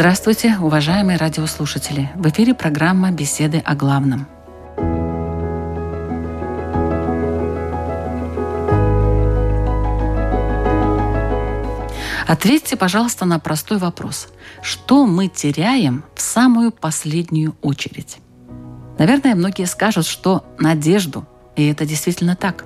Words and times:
Здравствуйте, 0.00 0.56
уважаемые 0.58 1.18
радиослушатели! 1.18 2.10
В 2.14 2.26
эфире 2.30 2.54
программа 2.54 3.10
«Беседы 3.10 3.58
о 3.58 3.74
главном». 3.74 4.26
Ответьте, 12.26 12.76
пожалуйста, 12.76 13.26
на 13.26 13.38
простой 13.38 13.76
вопрос. 13.76 14.28
Что 14.62 15.04
мы 15.04 15.28
теряем 15.28 16.04
в 16.14 16.22
самую 16.22 16.72
последнюю 16.72 17.54
очередь? 17.60 18.20
Наверное, 18.98 19.34
многие 19.34 19.66
скажут, 19.66 20.06
что 20.06 20.46
надежду, 20.58 21.26
и 21.56 21.66
это 21.66 21.84
действительно 21.84 22.36
так. 22.36 22.64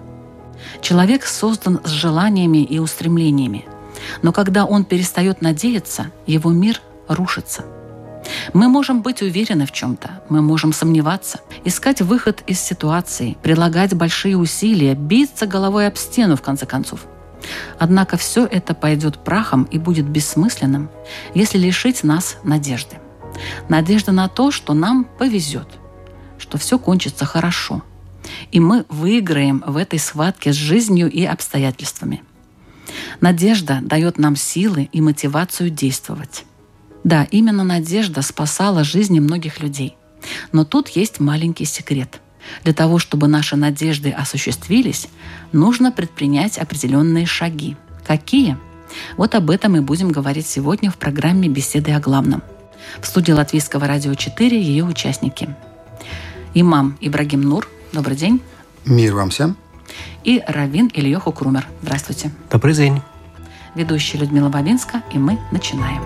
Человек 0.80 1.26
создан 1.26 1.80
с 1.82 1.88
желаниями 1.88 2.58
и 2.58 2.78
устремлениями, 2.78 3.64
но 4.22 4.30
когда 4.32 4.64
он 4.64 4.84
перестает 4.84 5.42
надеяться, 5.42 6.12
его 6.28 6.52
мир 6.52 6.80
рушится. 7.08 7.64
Мы 8.52 8.68
можем 8.68 9.02
быть 9.02 9.22
уверены 9.22 9.66
в 9.66 9.72
чем-то, 9.72 10.22
мы 10.28 10.40
можем 10.40 10.72
сомневаться, 10.72 11.40
искать 11.64 12.00
выход 12.00 12.42
из 12.46 12.60
ситуации, 12.60 13.36
прилагать 13.42 13.94
большие 13.94 14.36
усилия, 14.36 14.94
биться 14.94 15.46
головой 15.46 15.86
об 15.86 15.96
стену, 15.96 16.36
в 16.36 16.42
конце 16.42 16.66
концов. 16.66 17.06
Однако 17.78 18.16
все 18.16 18.46
это 18.46 18.74
пойдет 18.74 19.18
прахом 19.18 19.64
и 19.64 19.78
будет 19.78 20.06
бессмысленным, 20.06 20.88
если 21.34 21.58
лишить 21.58 22.02
нас 22.02 22.36
надежды. 22.42 22.96
Надежда 23.68 24.12
на 24.12 24.28
то, 24.28 24.50
что 24.50 24.74
нам 24.74 25.04
повезет, 25.04 25.68
что 26.38 26.56
все 26.56 26.78
кончится 26.78 27.24
хорошо, 27.26 27.82
и 28.52 28.60
мы 28.60 28.86
выиграем 28.88 29.62
в 29.66 29.76
этой 29.76 29.98
схватке 29.98 30.52
с 30.52 30.56
жизнью 30.56 31.10
и 31.10 31.24
обстоятельствами. 31.24 32.22
Надежда 33.20 33.80
дает 33.82 34.18
нам 34.18 34.36
силы 34.36 34.88
и 34.92 35.00
мотивацию 35.00 35.70
действовать. 35.70 36.44
Да, 37.04 37.28
именно 37.30 37.64
надежда 37.64 38.22
спасала 38.22 38.82
жизни 38.82 39.20
многих 39.20 39.60
людей. 39.60 39.96
Но 40.52 40.64
тут 40.64 40.88
есть 40.88 41.20
маленький 41.20 41.66
секрет. 41.66 42.20
Для 42.62 42.72
того, 42.72 42.98
чтобы 42.98 43.28
наши 43.28 43.56
надежды 43.56 44.10
осуществились, 44.10 45.08
нужно 45.52 45.92
предпринять 45.92 46.58
определенные 46.58 47.26
шаги. 47.26 47.76
Какие? 48.06 48.58
Вот 49.16 49.34
об 49.34 49.50
этом 49.50 49.72
мы 49.72 49.82
будем 49.82 50.10
говорить 50.10 50.46
сегодня 50.46 50.90
в 50.90 50.96
программе 50.96 51.48
«Беседы 51.48 51.92
о 51.92 52.00
главном». 52.00 52.42
В 53.00 53.06
студии 53.06 53.32
Латвийского 53.32 53.86
радио 53.86 54.14
4 54.14 54.60
ее 54.60 54.84
участники. 54.84 55.54
Имам 56.54 56.96
Ибрагим 57.00 57.42
Нур. 57.42 57.68
Добрый 57.92 58.16
день. 58.16 58.40
Мир 58.84 59.14
вам 59.14 59.30
всем. 59.30 59.56
И 60.22 60.42
Равин 60.46 60.90
Ильёху 60.92 61.32
Крумер. 61.32 61.66
Здравствуйте. 61.82 62.30
Добрый 62.50 62.74
день. 62.74 63.00
Ведущая 63.74 64.18
Людмила 64.18 64.48
Бабинска, 64.48 65.02
и 65.12 65.18
мы 65.18 65.38
начинаем. 65.50 66.02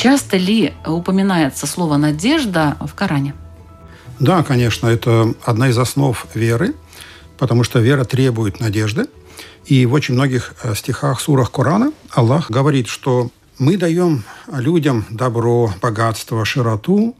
Часто 0.00 0.38
ли 0.38 0.72
упоминается 0.86 1.66
слово 1.66 1.98
«надежда» 1.98 2.78
в 2.80 2.94
Коране? 2.94 3.34
Да, 4.18 4.42
конечно, 4.42 4.86
это 4.86 5.34
одна 5.44 5.68
из 5.68 5.76
основ 5.76 6.26
веры, 6.32 6.74
потому 7.36 7.64
что 7.64 7.80
вера 7.80 8.04
требует 8.04 8.60
надежды. 8.60 9.08
И 9.66 9.84
в 9.84 9.92
очень 9.92 10.14
многих 10.14 10.54
э, 10.62 10.74
стихах, 10.74 11.20
сурах 11.20 11.50
Корана 11.50 11.92
Аллах 12.12 12.50
говорит, 12.50 12.88
что 12.88 13.28
мы 13.58 13.76
даем 13.76 14.24
людям 14.50 15.04
добро, 15.10 15.70
богатство, 15.82 16.46
широту, 16.46 17.14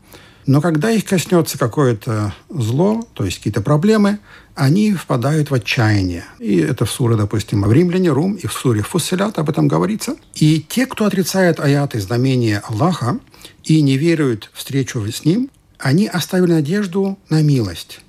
но 0.46 0.60
когда 0.60 0.90
их 0.90 1.04
коснется 1.04 1.58
какое-то 1.58 2.34
зло, 2.48 3.06
то 3.14 3.24
есть 3.24 3.38
какие-то 3.38 3.60
проблемы, 3.60 4.18
они 4.54 4.92
впадают 4.92 5.50
в 5.50 5.54
отчаяние. 5.54 6.24
И 6.38 6.58
это 6.58 6.84
в 6.84 6.90
суре, 6.90 7.16
допустим, 7.16 7.62
в 7.62 7.72
Римляне, 7.72 8.10
Рум, 8.10 8.34
и 8.34 8.46
в 8.46 8.52
суре 8.52 8.82
Фусселят 8.82 9.38
об 9.38 9.48
этом 9.48 9.68
говорится. 9.68 10.16
И 10.34 10.60
те, 10.60 10.86
кто 10.86 11.04
отрицает 11.04 11.60
аяты, 11.60 12.00
знамения 12.00 12.62
Аллаха, 12.68 13.18
и 13.64 13.80
не 13.82 13.96
веруют 13.96 14.50
в 14.52 14.58
встречу 14.58 15.00
с 15.10 15.24
Ним, 15.24 15.50
они 15.78 16.06
оставили 16.06 16.52
надежду 16.52 17.18
на 17.28 17.42
милость. 17.42 18.00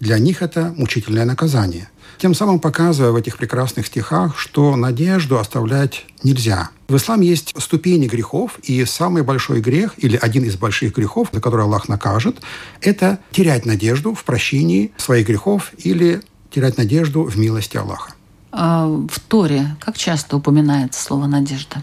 Для 0.00 0.18
них 0.18 0.42
это 0.42 0.74
мучительное 0.76 1.24
наказание. 1.24 1.88
Тем 2.18 2.34
самым 2.34 2.60
показывая 2.60 3.12
в 3.12 3.16
этих 3.16 3.36
прекрасных 3.36 3.86
стихах, 3.86 4.38
что 4.38 4.76
надежду 4.76 5.38
оставлять 5.38 6.04
нельзя. 6.22 6.70
В 6.88 6.96
исламе 6.96 7.26
есть 7.26 7.54
ступени 7.60 8.06
грехов, 8.06 8.58
и 8.62 8.84
самый 8.84 9.22
большой 9.22 9.60
грех, 9.60 9.94
или 9.96 10.16
один 10.16 10.44
из 10.44 10.56
больших 10.56 10.94
грехов, 10.94 11.28
за 11.32 11.40
который 11.40 11.64
Аллах 11.64 11.88
накажет, 11.88 12.40
это 12.80 13.18
терять 13.30 13.66
надежду 13.66 14.14
в 14.14 14.24
прощении 14.24 14.92
своих 14.96 15.26
грехов 15.26 15.72
или 15.78 16.22
терять 16.50 16.76
надежду 16.76 17.24
в 17.24 17.36
милости 17.38 17.76
Аллаха. 17.76 18.12
А 18.52 18.86
в 18.86 19.18
Торе 19.20 19.76
как 19.80 19.96
часто 19.96 20.36
упоминается 20.36 21.02
слово 21.02 21.26
«надежда»? 21.26 21.82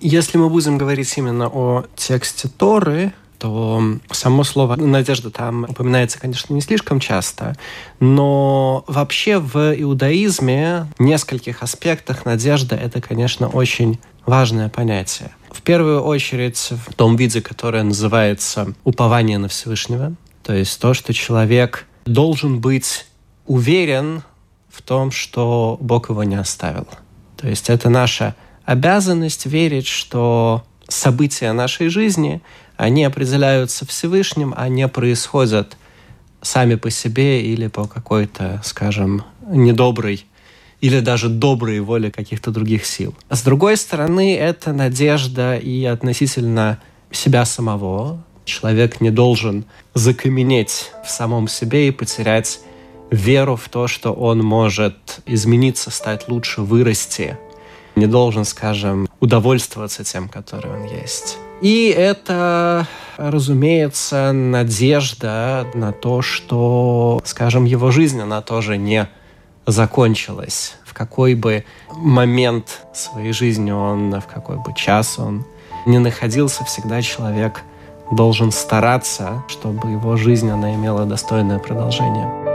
Если 0.00 0.38
мы 0.38 0.48
будем 0.48 0.78
говорить 0.78 1.12
именно 1.16 1.48
о 1.48 1.84
тексте 1.96 2.48
Торы, 2.48 3.12
то 3.38 3.82
само 4.10 4.44
слово 4.44 4.76
«надежда» 4.76 5.30
там 5.30 5.64
упоминается, 5.64 6.18
конечно, 6.18 6.52
не 6.52 6.60
слишком 6.60 7.00
часто, 7.00 7.56
но 8.00 8.84
вообще 8.86 9.38
в 9.38 9.74
иудаизме 9.78 10.86
в 10.98 11.02
нескольких 11.02 11.62
аспектах 11.62 12.24
надежда– 12.24 12.76
это, 12.76 13.00
конечно, 13.00 13.48
очень 13.48 13.98
важное 14.26 14.68
понятие. 14.68 15.30
В 15.50 15.62
первую 15.62 16.02
очередь 16.02 16.72
в 16.86 16.92
том 16.94 17.16
виде, 17.16 17.40
которое 17.40 17.82
называется 17.82 18.74
упование 18.84 19.38
на 19.38 19.48
Всевышнего, 19.48 20.14
то 20.42 20.52
есть 20.52 20.80
то, 20.80 20.94
что 20.94 21.12
человек 21.14 21.86
должен 22.04 22.60
быть 22.60 23.06
уверен 23.46 24.22
в 24.68 24.82
том, 24.82 25.10
что 25.10 25.78
Бог 25.80 26.10
его 26.10 26.24
не 26.24 26.36
оставил. 26.36 26.86
То 27.36 27.48
есть 27.48 27.70
это 27.70 27.88
наша 27.88 28.34
обязанность 28.64 29.46
верить, 29.46 29.86
что 29.86 30.64
события 30.88 31.52
нашей 31.52 31.88
жизни 31.88 32.42
они 32.78 33.04
определяются 33.04 33.84
Всевышним, 33.84 34.54
а 34.56 34.68
не 34.68 34.86
происходят 34.88 35.76
сами 36.40 36.76
по 36.76 36.90
себе 36.90 37.42
или 37.42 37.66
по 37.66 37.86
какой-то, 37.86 38.62
скажем, 38.64 39.24
недоброй 39.50 40.24
или 40.80 41.00
даже 41.00 41.28
доброй 41.28 41.80
воле 41.80 42.12
каких-то 42.12 42.52
других 42.52 42.86
сил. 42.86 43.14
С 43.28 43.42
другой 43.42 43.76
стороны, 43.76 44.36
это 44.36 44.72
надежда 44.72 45.56
и 45.56 45.84
относительно 45.84 46.78
себя 47.10 47.44
самого. 47.44 48.22
Человек 48.44 49.00
не 49.00 49.10
должен 49.10 49.64
закаменеть 49.94 50.92
в 51.04 51.10
самом 51.10 51.48
себе 51.48 51.88
и 51.88 51.90
потерять 51.90 52.60
веру 53.10 53.56
в 53.56 53.68
то, 53.68 53.88
что 53.88 54.12
он 54.12 54.38
может 54.38 55.20
измениться, 55.26 55.90
стать 55.90 56.28
лучше, 56.28 56.62
вырасти. 56.62 57.36
Не 57.96 58.06
должен, 58.06 58.44
скажем, 58.44 59.08
удовольствоваться 59.18 60.04
тем, 60.04 60.28
который 60.28 60.70
он 60.70 60.84
есть. 60.84 61.38
И 61.60 61.88
это, 61.88 62.86
разумеется, 63.16 64.32
надежда 64.32 65.66
на 65.74 65.92
то, 65.92 66.22
что, 66.22 67.20
скажем, 67.24 67.64
его 67.64 67.90
жизнь, 67.90 68.20
она 68.20 68.42
тоже 68.42 68.76
не 68.76 69.08
закончилась. 69.66 70.76
В 70.84 70.94
какой 70.94 71.34
бы 71.34 71.64
момент 71.90 72.82
своей 72.94 73.32
жизни 73.32 73.70
он, 73.70 74.20
в 74.20 74.26
какой 74.26 74.56
бы 74.56 74.72
час 74.74 75.18
он 75.18 75.44
не 75.86 75.98
находился, 75.98 76.64
всегда 76.64 77.02
человек 77.02 77.62
должен 78.10 78.52
стараться, 78.52 79.42
чтобы 79.48 79.90
его 79.90 80.16
жизнь, 80.16 80.50
она 80.50 80.74
имела 80.74 81.04
достойное 81.04 81.58
продолжение. 81.58 82.47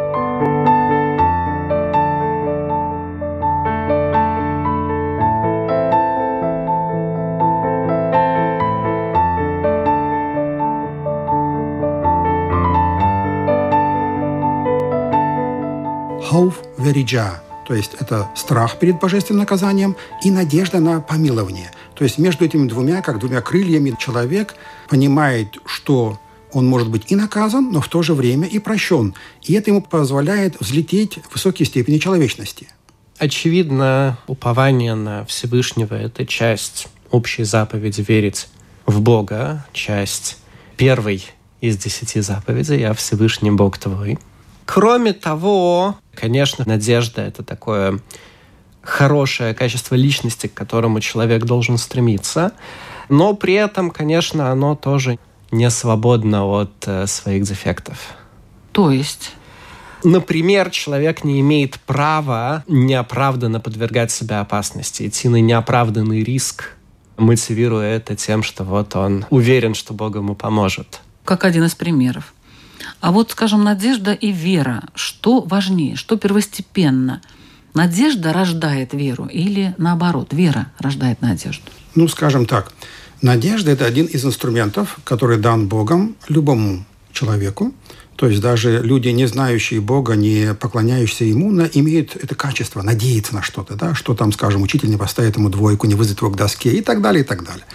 Вериджа 16.93 17.41
то 17.65 17.73
есть 17.73 17.93
это 17.97 18.29
страх 18.35 18.77
перед 18.77 18.99
божественным 18.99 19.39
наказанием 19.39 19.95
и 20.21 20.31
надежда 20.31 20.81
на 20.81 20.99
помилование. 20.99 21.71
То 21.95 22.03
есть 22.03 22.17
между 22.17 22.43
этими 22.43 22.67
двумя, 22.67 23.01
как 23.01 23.19
двумя 23.19 23.39
крыльями, 23.39 23.95
человек 23.97 24.55
понимает, 24.89 25.57
что 25.65 26.19
он 26.51 26.67
может 26.67 26.89
быть 26.89 27.09
и 27.09 27.15
наказан, 27.15 27.71
но 27.71 27.79
в 27.79 27.87
то 27.87 28.03
же 28.03 28.13
время 28.13 28.49
и 28.49 28.59
прощен. 28.59 29.15
И 29.43 29.53
это 29.53 29.71
ему 29.71 29.81
позволяет 29.81 30.59
взлететь 30.59 31.19
в 31.29 31.33
высокие 31.33 31.65
степени 31.65 31.99
человечности. 31.99 32.67
Очевидно, 33.17 34.17
упование 34.27 34.95
на 34.95 35.23
Всевышнего– 35.23 35.93
это 35.95 36.25
часть 36.25 36.89
общей 37.11 37.45
заповеди 37.45 38.03
верить 38.05 38.49
в 38.85 38.99
Бога, 38.99 39.65
часть 39.71 40.37
первой 40.75 41.23
из 41.61 41.77
десяти 41.77 42.19
заповедей 42.19 42.81
«Я 42.81 42.93
Всевышний 42.93 43.51
Бог 43.51 43.77
твой». 43.77 44.19
Кроме 44.65 45.13
того, 45.13 45.95
конечно, 46.15 46.63
надежда– 46.67 47.21
это 47.23 47.43
такое 47.43 47.99
хорошее 48.81 49.53
качество 49.53 49.95
личности, 49.95 50.47
к 50.47 50.53
которому 50.53 50.99
человек 50.99 51.45
должен 51.45 51.77
стремиться, 51.77 52.51
но 53.09 53.33
при 53.33 53.53
этом, 53.53 53.91
конечно, 53.91 54.51
оно 54.51 54.75
тоже 54.75 55.17
не 55.51 55.69
свободно 55.69 56.45
от 56.45 56.71
э, 56.85 57.07
своих 57.07 57.43
дефектов. 57.43 57.97
То 58.71 58.91
есть? 58.91 59.31
Например, 60.03 60.69
человек 60.69 61.23
не 61.23 61.39
имеет 61.39 61.79
права 61.79 62.63
неоправданно 62.67 63.61
подвергать 63.61 64.11
себя 64.11 64.41
опасности, 64.41 65.07
идти 65.07 65.29
на 65.29 65.39
неоправданный 65.39 66.23
риск, 66.23 66.75
мотивируя 67.17 67.95
это 67.95 68.15
тем, 68.15 68.43
что 68.43 68.65
вот 68.65 68.95
он 68.95 69.25
уверен, 69.29 69.75
что 69.75 69.93
Бог 69.93 70.15
ему 70.15 70.35
поможет. 70.35 70.99
Как 71.23 71.45
один 71.45 71.63
из 71.63 71.75
примеров. 71.75 72.33
А 73.01 73.11
вот, 73.11 73.31
скажем, 73.31 73.63
надежда 73.63 74.13
и 74.13 74.31
вера. 74.31 74.83
Что 74.95 75.41
важнее, 75.41 75.95
что 75.95 76.17
первостепенно? 76.17 77.21
Надежда 77.73 78.33
рождает 78.33 78.93
веру 78.93 79.25
или 79.25 79.73
наоборот, 79.77 80.29
вера 80.31 80.67
рождает 80.77 81.21
надежду? 81.21 81.63
Ну, 81.95 82.07
скажем 82.07 82.45
так, 82.45 82.71
надежда– 83.21 83.71
это 83.73 83.85
один 83.85 84.05
из 84.05 84.23
инструментов, 84.25 84.99
который 85.03 85.37
дан 85.37 85.67
Богом 85.67 86.15
любому 86.27 86.85
человеку. 87.11 87.73
То 88.15 88.27
есть 88.27 88.41
даже 88.41 88.81
люди, 88.83 89.09
не 89.09 89.25
знающие 89.25 89.81
Бога, 89.81 90.13
не 90.13 90.53
поклоняющиеся 90.53 91.25
Ему, 91.25 91.51
имеют 91.73 92.15
это 92.15 92.35
качество, 92.35 92.83
надеяться 92.83 93.33
на 93.33 93.41
что-то, 93.41 93.75
да, 93.75 93.95
что 93.95 94.13
там, 94.13 94.31
скажем, 94.31 94.61
учитель 94.61 94.89
не 94.89 94.97
поставит 94.97 95.35
ему 95.35 95.49
двойку, 95.49 95.87
не 95.87 95.95
вызовет 95.95 96.21
его 96.21 96.29
к 96.29 96.37
доске 96.37 96.71
и 96.71 96.81
так 96.81 97.01
далее, 97.01 97.23
и 97.23 97.27
так 97.27 97.43
далее. 97.43 97.65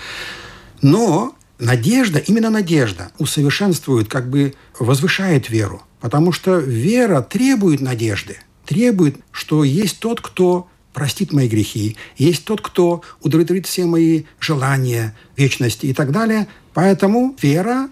Но 0.81 1.35
надежда, 1.59 2.19
именно 2.19 2.51
надежда, 2.51 3.11
усовершенствует, 3.19 4.09
как 4.09 4.31
бы 4.31 4.55
возвышает 4.79 5.51
веру. 5.51 5.83
Потому 6.01 6.33
что 6.33 6.59
вера 6.59 7.23
требует 7.23 7.81
надежды, 7.81 8.39
требует, 8.65 9.17
что 9.33 9.65
есть 9.65 9.99
тот, 9.99 10.21
кто 10.21 10.69
простит 10.93 11.33
мои 11.33 11.49
грехи, 11.49 11.97
есть 12.17 12.45
тот, 12.45 12.61
кто 12.61 13.03
удовлетворит 13.21 13.67
все 13.67 13.85
мои 13.85 14.25
желания, 14.41 15.17
вечности 15.37 15.87
и 15.87 15.93
так 15.93 16.13
далее. 16.13 16.49
Поэтому 16.75 17.37
вера 17.41 17.89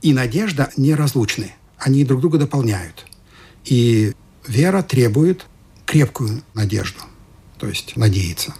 и 0.00 0.12
надежда 0.12 0.70
неразлучны. 0.76 1.54
Они 1.78 2.04
друг 2.04 2.20
друга 2.20 2.38
дополняют. 2.38 3.06
И 3.64 4.12
вера 4.46 4.82
требует 4.82 5.46
крепкую 5.86 6.42
надежду, 6.54 7.00
то 7.58 7.66
есть 7.66 7.96
надеяться. 7.96 8.54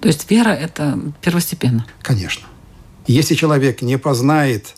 То 0.00 0.08
есть 0.08 0.30
вера– 0.30 0.48
это 0.50 0.98
первостепенно? 1.22 1.86
Конечно. 2.02 2.46
Если 3.06 3.34
человек 3.34 3.82
не 3.82 3.98
познает 3.98 4.74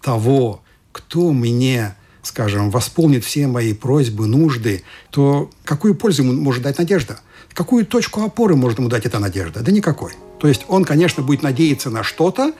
того, 0.00 0.62
кто 0.92 1.32
мне, 1.32 1.94
скажем, 2.22 2.70
восполнит 2.70 3.24
все 3.24 3.46
мои 3.46 3.72
просьбы, 3.74 4.26
нужды, 4.26 4.84
то 5.10 5.50
какую 5.64 5.94
пользу 5.94 6.22
ему 6.22 6.40
может 6.40 6.62
дать 6.62 6.78
надежда? 6.78 7.18
Какую 7.52 7.86
точку 7.86 8.22
опоры 8.22 8.56
может 8.56 8.78
ему 8.78 8.88
дать 8.88 9.06
эта 9.06 9.18
надежда? 9.18 9.60
Да 9.60 9.72
никакой. 9.72 10.12
То 10.40 10.48
есть 10.48 10.64
он, 10.68 10.84
конечно, 10.84 11.22
будет 11.22 11.42
надеяться 11.42 11.90
на 11.90 12.02
что-то, 12.02 12.52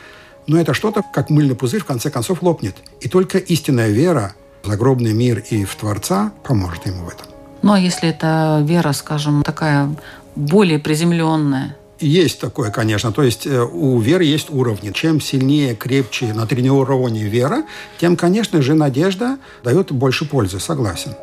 но 0.46 0.60
это 0.60 0.74
что-то, 0.74 1.02
как 1.12 1.30
мыльный 1.30 1.54
пузырь, 1.54 1.80
в 1.80 1.84
конце 1.84 2.10
концов 2.10 2.42
лопнет. 2.42 2.76
И 3.00 3.08
только 3.08 3.38
истинная 3.38 3.90
вера 3.90 4.34
в 4.62 4.68
загробный 4.68 5.12
мир 5.12 5.42
и 5.50 5.64
в 5.64 5.74
Творца 5.76 6.32
поможет 6.44 6.86
ему 6.86 7.04
в 7.04 7.08
этом. 7.08 7.26
Ну 7.62 7.72
а 7.72 7.78
если 7.78 8.08
это 8.08 8.62
вера, 8.66 8.92
скажем, 8.92 9.42
такая 9.42 9.94
более 10.34 10.78
приземленная, 10.78 11.76
есть 12.00 12.40
такое, 12.40 12.70
конечно. 12.70 13.12
То 13.12 13.22
есть 13.22 13.46
э, 13.46 13.62
у 13.62 13.98
веры 13.98 14.24
есть 14.24 14.50
уровни. 14.50 14.90
Чем 14.92 15.20
сильнее, 15.20 15.74
крепче, 15.74 16.32
на 16.32 16.46
тренировании 16.46 17.24
вера, 17.24 17.64
тем, 17.98 18.16
конечно 18.16 18.62
же, 18.62 18.74
надежда 18.74 19.38
дает 19.62 19.92
больше 19.92 20.24
пользы. 20.24 20.60
Согласен. 20.60 21.14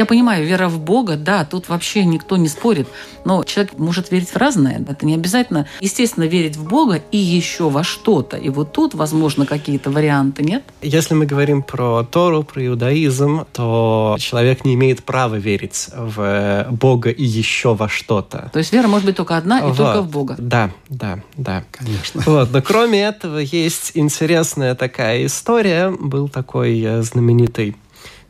Я 0.00 0.06
понимаю, 0.06 0.46
вера 0.46 0.70
в 0.70 0.80
Бога, 0.80 1.16
да, 1.16 1.44
тут 1.44 1.68
вообще 1.68 2.06
никто 2.06 2.38
не 2.38 2.48
спорит. 2.48 2.88
Но 3.26 3.44
человек 3.44 3.76
может 3.76 4.10
верить 4.10 4.30
в 4.30 4.36
разное. 4.38 4.82
Это 4.88 5.04
не 5.04 5.12
обязательно, 5.12 5.66
естественно, 5.80 6.24
верить 6.24 6.56
в 6.56 6.66
Бога 6.66 7.02
и 7.12 7.18
еще 7.18 7.68
во 7.68 7.84
что-то. 7.84 8.38
И 8.38 8.48
вот 8.48 8.72
тут, 8.72 8.94
возможно, 8.94 9.44
какие-то 9.44 9.90
варианты, 9.90 10.42
нет? 10.42 10.64
Если 10.80 11.12
мы 11.12 11.26
говорим 11.26 11.62
про 11.62 12.02
Тору, 12.02 12.44
про 12.44 12.66
иудаизм, 12.66 13.44
то 13.52 14.16
человек 14.18 14.64
не 14.64 14.72
имеет 14.72 15.04
права 15.04 15.34
верить 15.34 15.90
в 15.94 16.68
Бога 16.70 17.10
и 17.10 17.22
еще 17.22 17.74
во 17.74 17.90
что-то. 17.90 18.48
То 18.54 18.58
есть 18.58 18.72
вера 18.72 18.88
может 18.88 19.04
быть 19.04 19.16
только 19.16 19.36
одна 19.36 19.58
и 19.58 19.64
вот. 19.64 19.76
только 19.76 20.00
в 20.00 20.08
Бога. 20.08 20.34
Да, 20.38 20.70
да, 20.88 21.18
да. 21.36 21.64
Конечно. 21.72 22.22
Вот. 22.24 22.50
Но 22.50 22.62
кроме 22.62 23.02
этого 23.02 23.36
есть 23.36 23.90
интересная 23.92 24.74
такая 24.74 25.26
история. 25.26 25.90
Был 25.90 26.30
такой 26.30 26.80
э, 26.80 27.02
знаменитый 27.02 27.76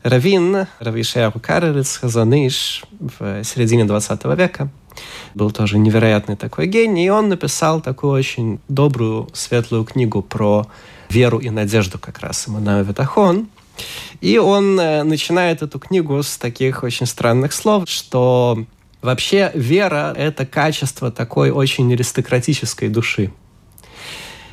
Равин, 0.02 0.66
Равишаяху 0.78 1.40
Карелец, 1.40 1.98
Хазаныш 1.98 2.84
в 2.98 3.44
середине 3.44 3.84
20 3.84 4.24
века. 4.36 4.70
Был 5.34 5.50
тоже 5.50 5.78
невероятный 5.78 6.36
такой 6.36 6.66
гений, 6.66 7.06
и 7.06 7.10
он 7.10 7.28
написал 7.28 7.80
такую 7.80 8.12
очень 8.12 8.60
добрую, 8.68 9.28
светлую 9.34 9.84
книгу 9.84 10.22
про 10.22 10.66
веру 11.10 11.38
и 11.38 11.50
надежду 11.50 11.98
как 11.98 12.20
раз 12.20 12.48
Иммануэл 12.48 12.84
Ветахон. 12.84 13.48
И 14.20 14.38
он 14.38 14.78
э, 14.78 15.02
начинает 15.02 15.62
эту 15.62 15.78
книгу 15.78 16.22
с 16.22 16.36
таких 16.36 16.82
очень 16.82 17.06
странных 17.06 17.52
слов, 17.52 17.88
что 17.88 18.64
вообще 19.02 19.50
вера— 19.54 20.14
это 20.16 20.46
качество 20.46 21.10
такой 21.10 21.50
очень 21.50 21.92
аристократической 21.92 22.88
души. 22.88 23.32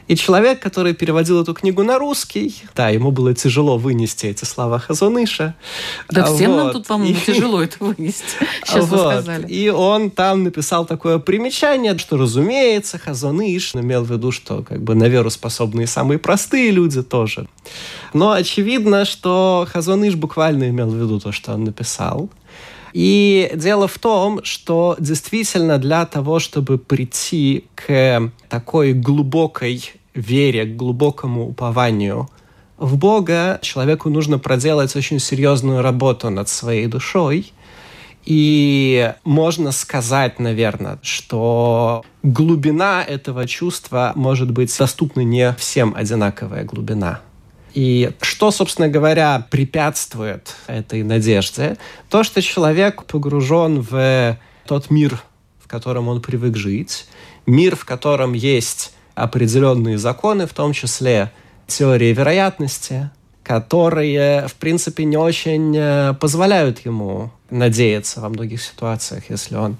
И 0.08 0.16
человек, 0.16 0.62
который 0.62 0.94
переводил 0.94 1.42
эту 1.42 1.54
книгу 1.54 1.84
на 1.84 2.00
русский, 2.00 2.56
да, 2.76 2.90
ему 2.90 3.12
было 3.12 3.34
тяжело 3.34 3.78
вынести 3.78 4.28
эти 4.28 4.46
слова 4.46 4.80
Хазуныша. 4.80 5.56
Да 6.10 6.24
а 6.24 6.34
всем 6.34 6.52
вот. 6.52 6.58
нам 6.58 6.72
тут, 6.72 6.88
по-моему, 6.88 7.18
и... 7.18 7.26
тяжело 7.26 7.62
это 7.62 7.84
вынести. 7.84 8.24
Сейчас 8.66 8.86
вот. 8.86 8.92
вы 8.92 9.12
сказали. 9.12 9.48
И 9.48 9.70
он 9.70 10.10
там 10.10 10.44
написал 10.44 10.86
такое 10.86 11.20
примечание, 11.20 11.98
что, 11.98 12.18
разумеется, 12.18 12.98
Хазуныш 12.98 13.76
имел 13.76 14.04
в 14.04 14.12
виду, 14.12 14.32
что 14.32 14.64
как 14.64 14.82
бы 14.82 14.96
на 14.96 15.06
веру 15.06 15.30
способны 15.30 15.88
самые 15.88 16.20
простые 16.20 16.72
люди 16.72 17.04
тоже. 17.04 17.48
Но 18.14 18.32
очевидно, 18.32 19.04
что 19.04 19.68
Хазуныш 19.70 20.16
буквально 20.16 20.70
имел 20.70 20.90
в 20.90 20.96
виду 20.96 21.20
то, 21.20 21.32
что 21.32 21.54
он 21.54 21.66
написал. 21.66 22.30
И 22.98 23.52
дело 23.54 23.88
в 23.88 24.00
том, 24.00 24.44
что 24.44 24.96
действительно 25.00 25.78
для 25.78 26.08
того, 26.08 26.40
чтобы 26.40 26.80
прийти 26.80 27.66
к 27.76 28.32
такой 28.50 28.94
глубокой 28.94 29.92
вере, 30.16 30.66
к 30.66 30.76
глубокому 30.76 31.48
упованию 31.48 32.28
в 32.80 32.98
Бога, 32.98 33.60
человеку 33.62 34.10
нужно 34.10 34.40
проделать 34.40 34.96
очень 34.96 35.20
серьезную 35.20 35.84
работу 35.84 36.32
над 36.32 36.50
своей 36.50 36.88
душой. 36.88 37.54
И 38.26 39.14
можно 39.24 39.72
сказать, 39.72 40.40
наверное, 40.40 40.98
что 41.04 42.04
глубина 42.24 43.04
этого 43.04 43.46
чувства 43.48 44.12
может 44.16 44.50
быть 44.50 44.76
доступна 44.76 45.22
не 45.22 45.54
всем 45.60 45.94
одинаковая 45.96 46.64
глубина. 46.64 47.22
И 47.78 48.10
что, 48.24 48.50
собственно 48.50 48.88
говоря, 48.88 49.46
препятствует 49.52 50.56
этой 50.66 51.04
надежде? 51.04 51.78
То, 52.10 52.24
что 52.24 52.42
человек 52.42 53.04
погружен 53.04 53.82
в 53.82 54.36
тот 54.66 54.90
мир, 54.90 55.22
в 55.64 55.68
котором 55.68 56.08
он 56.08 56.20
привык 56.20 56.58
жить, 56.58 57.06
мир, 57.46 57.76
в 57.76 57.86
котором 57.86 58.34
есть 58.34 58.94
определенные 59.14 60.00
законы, 60.00 60.48
в 60.48 60.54
том 60.56 60.74
числе 60.74 61.32
теории 61.68 62.12
вероятности, 62.14 63.12
которые, 63.44 64.48
в 64.48 64.56
принципе, 64.56 65.06
не 65.06 65.18
очень 65.18 65.78
э, 65.78 66.16
позволяют 66.20 66.84
ему 66.84 67.30
надеяться 67.52 68.22
во 68.22 68.30
многих 68.30 68.64
ситуациях, 68.64 69.26
если 69.30 69.56
он 69.56 69.78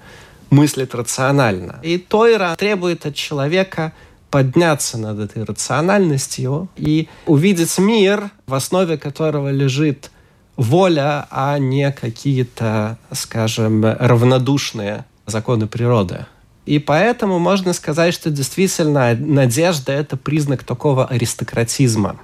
мыслит 0.50 0.94
рационально. 0.94 1.80
И 1.82 1.98
Тойра 1.98 2.54
требует 2.56 3.06
от 3.06 3.16
человека 3.16 3.92
подняться 4.30 4.98
над 4.98 5.18
этой 5.18 5.44
рациональностью 5.44 6.68
и 6.76 7.08
увидеть 7.26 7.78
мир, 7.78 8.30
в 8.46 8.54
основе 8.54 8.98
которого 8.98 9.50
лежит 9.50 10.10
воля, 10.56 11.26
а 11.30 11.58
не 11.58 11.90
какие-то, 11.92 12.98
скажем, 13.12 13.84
равнодушные 13.84 15.04
законы 15.26 15.66
природы. 15.66 16.26
И 16.66 16.78
поэтому 16.78 17.38
можно 17.38 17.72
сказать, 17.72 18.12
что 18.12 18.28
действительно 18.30 19.14
надежда– 19.14 19.92
это 19.94 20.16
признак 20.16 20.64
такого 20.64 21.06
аристократизма 21.06 22.18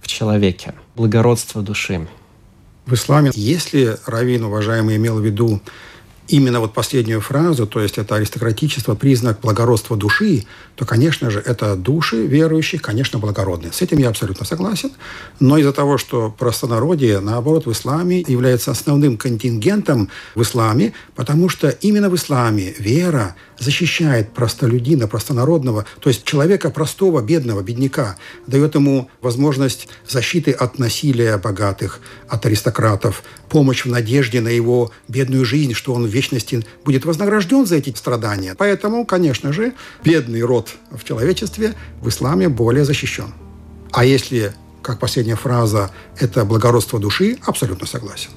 в 0.00 0.06
человеке, 0.06 0.72
благородства 0.96 1.60
души. 1.60 2.08
В 2.86 2.94
исламе, 2.94 3.30
если 3.34 3.98
раввин, 4.06 4.44
уважаемый, 4.44 4.96
имел 4.96 5.18
в 5.18 5.24
виду 5.24 5.60
именно 6.28 6.60
вот 6.60 6.74
последнюю 6.74 7.20
фразу, 7.20 7.66
то 7.66 7.80
есть 7.80 7.98
это 7.98 8.14
аристократичество, 8.14 8.94
признак 8.94 9.40
благородства 9.40 9.96
души, 9.96 10.44
то, 10.76 10.84
конечно 10.84 11.30
же, 11.30 11.40
это 11.40 11.74
души 11.76 12.26
верующих, 12.26 12.82
конечно, 12.82 13.18
благородные. 13.18 13.72
С 13.72 13.82
этим 13.82 13.98
я 13.98 14.08
абсолютно 14.08 14.46
согласен. 14.46 14.90
Но 15.40 15.58
из-за 15.58 15.72
того, 15.72 15.98
что 15.98 16.34
простонародье, 16.38 17.20
наоборот, 17.20 17.66
в 17.66 17.72
исламе 17.72 18.24
является 18.26 18.70
основным 18.70 19.16
контингентом 19.16 20.08
в 20.34 20.42
исламе, 20.42 20.92
потому 21.14 21.48
что 21.48 21.68
именно 21.68 22.10
в 22.10 22.14
исламе 22.14 22.74
вера 22.78 23.34
защищает 23.58 24.32
простолюдина, 24.32 25.08
простонародного, 25.08 25.84
то 26.00 26.08
есть 26.08 26.24
человека 26.24 26.70
простого, 26.70 27.20
бедного, 27.22 27.62
бедняка, 27.62 28.16
дает 28.46 28.74
ему 28.74 29.10
возможность 29.20 29.88
защиты 30.06 30.52
от 30.52 30.78
насилия 30.78 31.36
богатых, 31.38 32.00
от 32.28 32.46
аристократов, 32.46 33.22
помощь 33.48 33.84
в 33.84 33.88
надежде 33.88 34.40
на 34.40 34.48
его 34.48 34.92
бедную 35.08 35.44
жизнь, 35.44 35.74
что 35.74 35.94
он 35.94 36.06
в 36.06 36.10
вечности 36.10 36.64
будет 36.84 37.04
вознагражден 37.04 37.66
за 37.66 37.76
эти 37.76 37.94
страдания. 37.96 38.54
Поэтому, 38.56 39.04
конечно 39.04 39.52
же, 39.52 39.74
бедный 40.04 40.42
род 40.42 40.70
в 40.90 41.04
человечестве 41.04 41.74
в 42.00 42.08
исламе 42.08 42.48
более 42.48 42.84
защищен. 42.84 43.32
А 43.92 44.04
если, 44.04 44.52
как 44.82 44.98
последняя 44.98 45.36
фраза, 45.36 45.90
это 46.18 46.44
благородство 46.44 46.98
души, 46.98 47.38
абсолютно 47.44 47.86
согласен. 47.86 48.30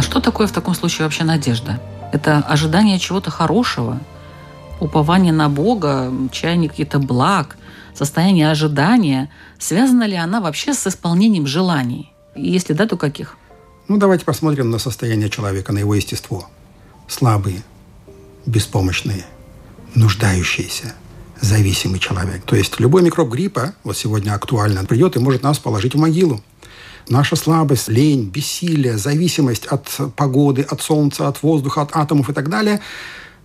Что 0.00 0.20
такое 0.20 0.46
в 0.46 0.52
таком 0.52 0.74
случае 0.74 1.04
вообще 1.04 1.24
надежда? 1.24 1.80
Это 2.12 2.38
ожидание 2.38 2.98
чего-то 2.98 3.30
хорошего, 3.30 4.00
упование 4.80 5.32
на 5.32 5.48
Бога, 5.48 6.10
чаяние 6.30 6.70
каких-то 6.70 6.98
благ, 6.98 7.58
состояние 7.94 8.50
ожидания. 8.50 9.28
Связана 9.58 10.04
ли 10.04 10.16
она 10.16 10.40
вообще 10.40 10.72
с 10.72 10.86
исполнением 10.86 11.46
желаний? 11.46 12.12
И 12.34 12.50
если 12.50 12.72
да, 12.72 12.86
то 12.86 12.96
каких? 12.96 13.36
Ну, 13.88 13.98
давайте 13.98 14.24
посмотрим 14.24 14.70
на 14.70 14.78
состояние 14.78 15.28
человека, 15.28 15.72
на 15.72 15.78
его 15.78 15.94
естество. 15.94 16.48
Слабый, 17.08 17.62
беспомощный, 18.46 19.24
нуждающийся, 19.94 20.94
зависимый 21.40 21.98
человек. 21.98 22.42
То 22.44 22.56
есть 22.56 22.80
любой 22.80 23.02
микроб 23.02 23.28
гриппа, 23.28 23.74
вот 23.84 23.96
сегодня 23.96 24.32
актуально, 24.32 24.84
придет 24.84 25.16
и 25.16 25.18
может 25.18 25.42
нас 25.42 25.58
положить 25.58 25.94
в 25.94 25.98
могилу. 25.98 26.40
Наша 27.08 27.36
слабость, 27.36 27.88
лень, 27.88 28.30
бессилие, 28.30 28.96
зависимость 28.96 29.66
от 29.66 29.88
погоды, 30.16 30.62
от 30.62 30.80
солнца, 30.80 31.28
от 31.28 31.42
воздуха, 31.42 31.82
от 31.82 31.96
атомов 31.96 32.30
и 32.30 32.32
так 32.32 32.48
далее 32.48 32.80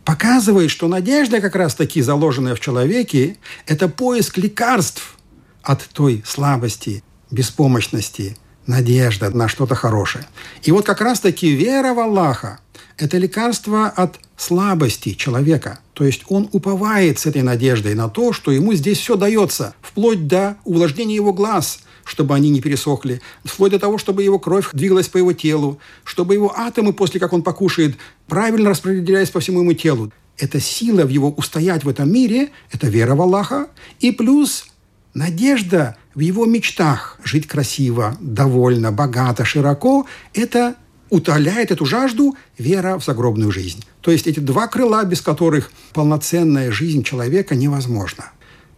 показывает, 0.07 0.71
что 0.71 0.87
надежда, 0.87 1.41
как 1.41 1.57
раз-таки 1.57 2.01
заложенная 2.01 2.55
в 2.55 2.61
человеке, 2.61 3.35
это 3.65 3.89
поиск 3.89 4.37
лекарств 4.37 5.17
от 5.63 5.81
той 5.81 6.23
слабости, 6.25 7.03
беспомощности, 7.29 8.37
надежда 8.67 9.29
на 9.31 9.49
что-то 9.49 9.75
хорошее. 9.75 10.25
И 10.63 10.71
вот 10.71 10.85
как 10.85 11.01
раз-таки 11.01 11.49
вера 11.49 11.93
в 11.93 11.99
Аллаха– 11.99 12.59
это 12.97 13.17
лекарство 13.17 13.87
от 13.87 14.17
слабости 14.37 15.13
человека. 15.13 15.79
То 15.91 16.05
есть 16.05 16.21
он 16.29 16.47
уповает 16.53 17.19
с 17.19 17.25
этой 17.25 17.41
надеждой 17.41 17.93
на 17.93 18.07
то, 18.07 18.31
что 18.31 18.53
ему 18.53 18.73
здесь 18.75 18.99
все 18.99 19.17
дается, 19.17 19.73
вплоть 19.81 20.25
до 20.25 20.55
увлажнения 20.63 21.15
его 21.15 21.33
глаз– 21.33 21.79
чтобы 22.07 22.35
они 22.35 22.49
не 22.49 22.61
пересохли, 22.61 23.21
вплоть 23.43 23.71
до 23.71 23.79
того, 23.79 23.97
чтобы 23.97 24.23
его 24.23 24.39
кровь 24.39 24.69
двигалась 24.71 25.09
по 25.09 25.17
его 25.17 25.33
телу, 25.33 25.77
чтобы 26.05 26.33
его 26.33 26.57
атомы, 26.57 26.93
после 26.93 27.19
как 27.19 27.33
он 27.33 27.43
покушает, 27.43 27.97
правильно 28.27 28.69
распределялись 28.69 29.29
по 29.29 29.41
всему 29.41 29.59
ему 29.59 29.73
телу. 29.73 30.11
Это 30.37 30.59
сила 30.61 31.03
в 31.03 31.09
его 31.09 31.31
устоять 31.31 31.83
в 31.83 31.89
этом 31.89 32.11
мире, 32.11 32.49
это 32.71 32.87
вера 32.87 33.13
в 33.13 33.21
Аллаха, 33.21 33.67
и 33.99 34.11
плюс 34.11 34.67
надежда 35.13 35.97
в 36.15 36.21
его 36.21 36.45
мечтах 36.45 37.19
жить 37.23 37.45
красиво, 37.45 38.15
довольно, 38.21 38.91
богато, 38.93 39.43
широко, 39.43 40.05
это 40.33 40.75
утоляет 41.09 41.71
эту 41.71 41.85
жажду 41.85 42.35
вера 42.57 42.97
в 42.97 43.03
загробную 43.03 43.51
жизнь. 43.51 43.83
То 43.99 44.11
есть 44.11 44.27
эти 44.27 44.39
два 44.39 44.67
крыла, 44.67 45.03
без 45.03 45.21
которых 45.21 45.71
полноценная 45.93 46.71
жизнь 46.71 47.03
человека 47.03 47.55
невозможна. 47.55 48.31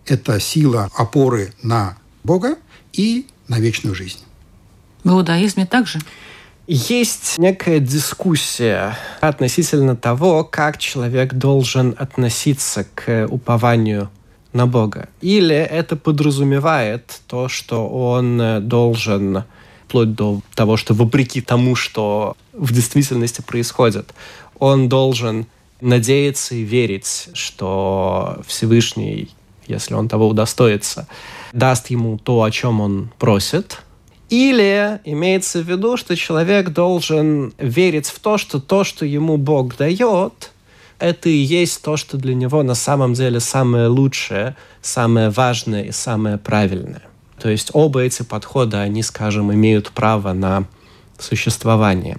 Это 0.05 0.39
сила 0.39 0.89
опоры 0.95 1.53
на 1.62 1.98
Бога 2.23 2.57
и 2.93 3.27
на 3.47 3.59
вечную 3.59 3.95
жизнь. 3.95 4.19
В 5.03 5.11
иудаизме 5.11 5.65
также? 5.65 5.99
Есть 6.67 7.39
некая 7.39 7.79
дискуссия 7.79 8.95
относительно 9.21 9.95
того, 9.95 10.43
как 10.43 10.77
человек 10.77 11.33
должен 11.33 11.95
относиться 11.97 12.85
к 12.93 13.25
упованию 13.27 14.09
на 14.53 14.67
Бога. 14.67 15.09
Или 15.21 15.55
это 15.55 15.95
подразумевает 15.95 17.21
то, 17.27 17.49
что 17.49 17.88
он 17.88 18.67
должен, 18.67 19.45
вплоть 19.88 20.13
до 20.13 20.41
того, 20.53 20.77
что 20.77 20.93
вопреки 20.93 21.41
тому, 21.41 21.75
что 21.75 22.38
в 22.53 22.71
действительности 22.71 23.41
происходит, 23.41 24.13
он 24.59 24.89
должен 24.89 25.47
надеяться 25.81 26.55
и 26.55 26.61
верить, 26.61 27.29
что 27.33 28.41
Всевышний, 28.45 29.29
если 29.67 29.93
он 29.93 30.07
того 30.07 30.27
удостоится, 30.27 31.07
даст 31.53 31.89
ему 31.89 32.18
то, 32.18 32.44
о 32.44 32.51
чем 32.51 32.82
он 32.82 33.12
просит. 33.18 33.82
Или 34.29 35.00
имеется 35.06 35.62
в 35.62 35.68
виду, 35.68 35.98
что 35.98 36.15
человек 36.15 36.70
должен 36.70 37.53
верить 37.58 38.08
в 38.08 38.20
то, 38.20 38.38
что 38.38 38.60
то, 38.60 38.84
что 38.84 39.06
ему 39.06 39.38
Бог 39.38 39.75
дает, 39.75 40.51
это 41.00 41.29
и 41.29 41.38
есть 41.38 41.82
то, 41.82 41.98
что 41.98 42.18
для 42.18 42.36
него 42.36 42.62
на 42.62 42.75
самом 42.75 43.13
деле 43.13 43.39
самое 43.39 43.88
лучшее, 43.88 44.56
самое 44.82 45.29
важное 45.29 45.84
и 45.84 45.91
самое 45.91 46.38
правильное. 46.38 47.03
То 47.39 47.50
есть 47.50 47.72
оба 47.74 48.01
эти 48.01 48.22
подхода, 48.22 48.82
они, 48.82 49.01
скажем, 49.01 49.51
имеют 49.53 49.91
право 49.91 50.34
на 50.34 50.65
существование. 51.18 52.18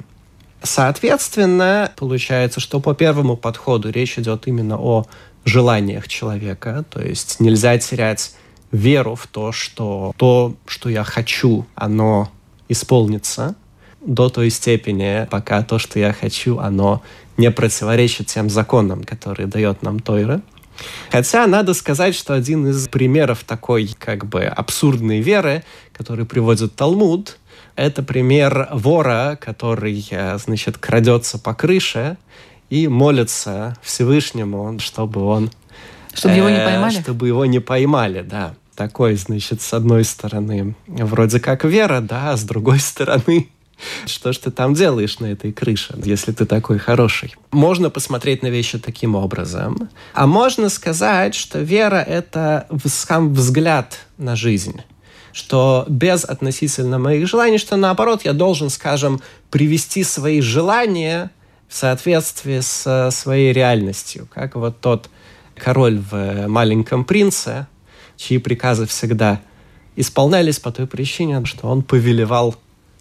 Соответственно, 0.62 1.92
получается, 1.96 2.60
что 2.60 2.80
по 2.80 2.94
первому 2.94 3.36
подходу 3.36 3.90
речь 3.90 4.18
идет 4.18 4.46
именно 4.46 4.78
о 4.78 5.06
желаниях 5.44 6.08
человека, 6.08 6.84
то 6.90 7.00
есть 7.00 7.40
нельзя 7.40 7.78
терять 7.78 8.34
веру 8.72 9.14
в 9.14 9.26
то, 9.26 9.52
что 9.52 10.12
то, 10.16 10.54
что 10.66 10.88
я 10.88 11.04
хочу, 11.04 11.66
оно 11.74 12.30
исполнится 12.68 13.56
до 14.00 14.28
той 14.28 14.50
степени, 14.50 15.26
пока 15.30 15.62
то, 15.62 15.78
что 15.78 15.98
я 15.98 16.12
хочу, 16.12 16.58
оно 16.58 17.02
не 17.36 17.50
противоречит 17.50 18.28
тем 18.28 18.48
законам, 18.48 19.04
которые 19.04 19.46
дает 19.46 19.82
нам 19.82 20.00
Тойра. 20.00 20.40
Хотя 21.10 21.46
надо 21.46 21.74
сказать, 21.74 22.14
что 22.14 22.32
один 22.32 22.66
из 22.68 22.88
примеров 22.88 23.44
такой 23.44 23.94
как 23.98 24.24
бы 24.24 24.44
абсурдной 24.44 25.20
веры, 25.20 25.62
который 25.92 26.24
приводит 26.24 26.74
Талмуд, 26.74 27.36
это 27.76 28.02
пример 28.02 28.68
вора, 28.72 29.38
который, 29.40 30.06
э, 30.10 30.38
значит, 30.38 30.78
крадется 30.78 31.38
по 31.38 31.54
крыше 31.54 32.16
и 32.70 32.88
молится 32.88 33.76
Всевышнему, 33.82 34.78
чтобы 34.78 35.22
он... 35.22 35.50
Чтобы 36.14 36.34
его 36.34 36.48
не 36.48 36.56
э, 36.56 36.64
поймали? 36.64 37.00
Чтобы 37.00 37.26
его 37.26 37.44
не 37.44 37.58
поймали, 37.58 38.22
да 38.22 38.54
такой, 38.80 39.14
значит, 39.16 39.60
с 39.60 39.74
одной 39.74 40.04
стороны, 40.04 40.74
вроде 40.86 41.38
как 41.38 41.64
вера, 41.64 42.00
да, 42.00 42.30
а 42.30 42.36
с 42.38 42.44
другой 42.44 42.80
стороны, 42.80 43.50
что 44.06 44.32
ж 44.32 44.38
ты 44.38 44.50
там 44.50 44.72
делаешь 44.72 45.18
на 45.18 45.26
этой 45.26 45.52
крыше, 45.52 45.94
если 46.02 46.32
ты 46.32 46.46
такой 46.46 46.78
хороший? 46.78 47.34
Можно 47.50 47.90
посмотреть 47.90 48.42
на 48.42 48.46
вещи 48.46 48.78
таким 48.78 49.16
образом. 49.16 49.90
А 50.14 50.26
можно 50.26 50.70
сказать, 50.70 51.34
что 51.34 51.58
вера— 51.58 51.96
это 52.08 52.66
сам 52.86 53.34
взгляд 53.34 53.98
на 54.16 54.36
жизнь 54.36 54.80
что 55.32 55.84
без 55.88 56.24
относительно 56.24 56.98
моих 56.98 57.28
желаний, 57.28 57.58
что 57.58 57.76
наоборот 57.76 58.22
я 58.24 58.32
должен, 58.32 58.68
скажем, 58.68 59.20
привести 59.50 60.02
свои 60.02 60.40
желания 60.40 61.30
в 61.68 61.76
соответствии 61.76 62.58
с 62.58 63.10
своей 63.12 63.52
реальностью. 63.52 64.26
Как 64.34 64.56
вот 64.56 64.80
тот 64.80 65.08
король 65.54 66.00
в 66.00 66.48
«Маленьком 66.48 67.04
принце», 67.04 67.68
чьи 68.20 68.38
приказы 68.38 68.86
всегда 68.86 69.40
исполнялись 69.96 70.58
по 70.58 70.70
той 70.70 70.86
причине, 70.86 71.44
что 71.46 71.68
он 71.68 71.82
повелевал 71.82 72.54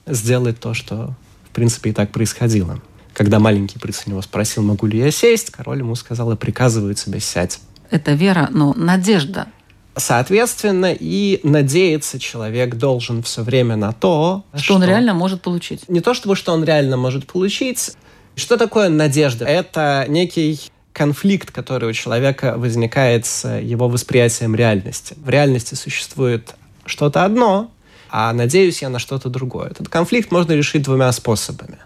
сделать 0.05 0.59
то, 0.59 0.73
что, 0.73 1.13
в 1.43 1.49
принципе, 1.53 1.89
и 1.89 1.93
так 1.93 2.11
происходило. 2.11 2.79
Когда 3.13 3.39
маленький 3.39 3.79
принц 3.79 4.03
у 4.05 4.11
него 4.11 4.21
спросил, 4.21 4.63
могу 4.63 4.88
ли 4.88 4.97
я 4.97 5.11
сесть, 5.11 5.49
король 5.49 5.79
ему 5.79 5.95
сказал, 5.95 6.31
и 6.31 6.35
приказывает 6.35 6.97
себе 6.97 7.19
сядь. 7.19 7.59
Это 7.91 8.13
вера, 8.13 8.47
но 8.51 8.73
надежда. 8.73 9.47
Соответственно, 9.95 10.95
и 10.97 11.41
надеяться 11.43 12.17
человек 12.17 12.75
должен 12.75 13.21
все 13.21 13.43
время 13.43 13.75
на 13.75 13.91
то, 13.91 14.45
что, 14.53 14.63
что 14.63 14.75
он 14.75 14.83
реально 14.85 15.13
может 15.13 15.41
получить. 15.41 15.89
Не 15.89 15.99
то 15.99 16.13
чтобы 16.13 16.38
что 16.38 16.53
он 16.53 16.63
реально 16.63 16.95
может 16.95 17.27
получить. 17.27 17.91
Что 18.35 18.55
такое 18.55 18.88
надежда? 18.88 19.43
Это 19.43 20.05
некий 20.07 20.71
конфликт, 20.93 21.51
который 21.51 21.89
у 21.89 21.93
человека 21.93 22.55
возникает 22.58 23.25
с 23.25 23.48
его 23.60 23.88
восприятием 23.88 24.55
реальности. 24.55 25.15
В 25.17 25.29
реальности 25.29 25.75
существует 25.75 26.55
что-то 26.86 27.24
одно, 27.24 27.72
а 28.10 28.34
надеюсь 28.34 28.81
я 28.81 28.89
на 28.89 29.00
что-то 29.00 29.29
другое. 29.29 29.69
Этот 29.69 29.89
конфликт 29.89 30.31
можно 30.31 30.53
решить 30.53 30.84
двумя 30.84 31.12
способами. 31.12 31.77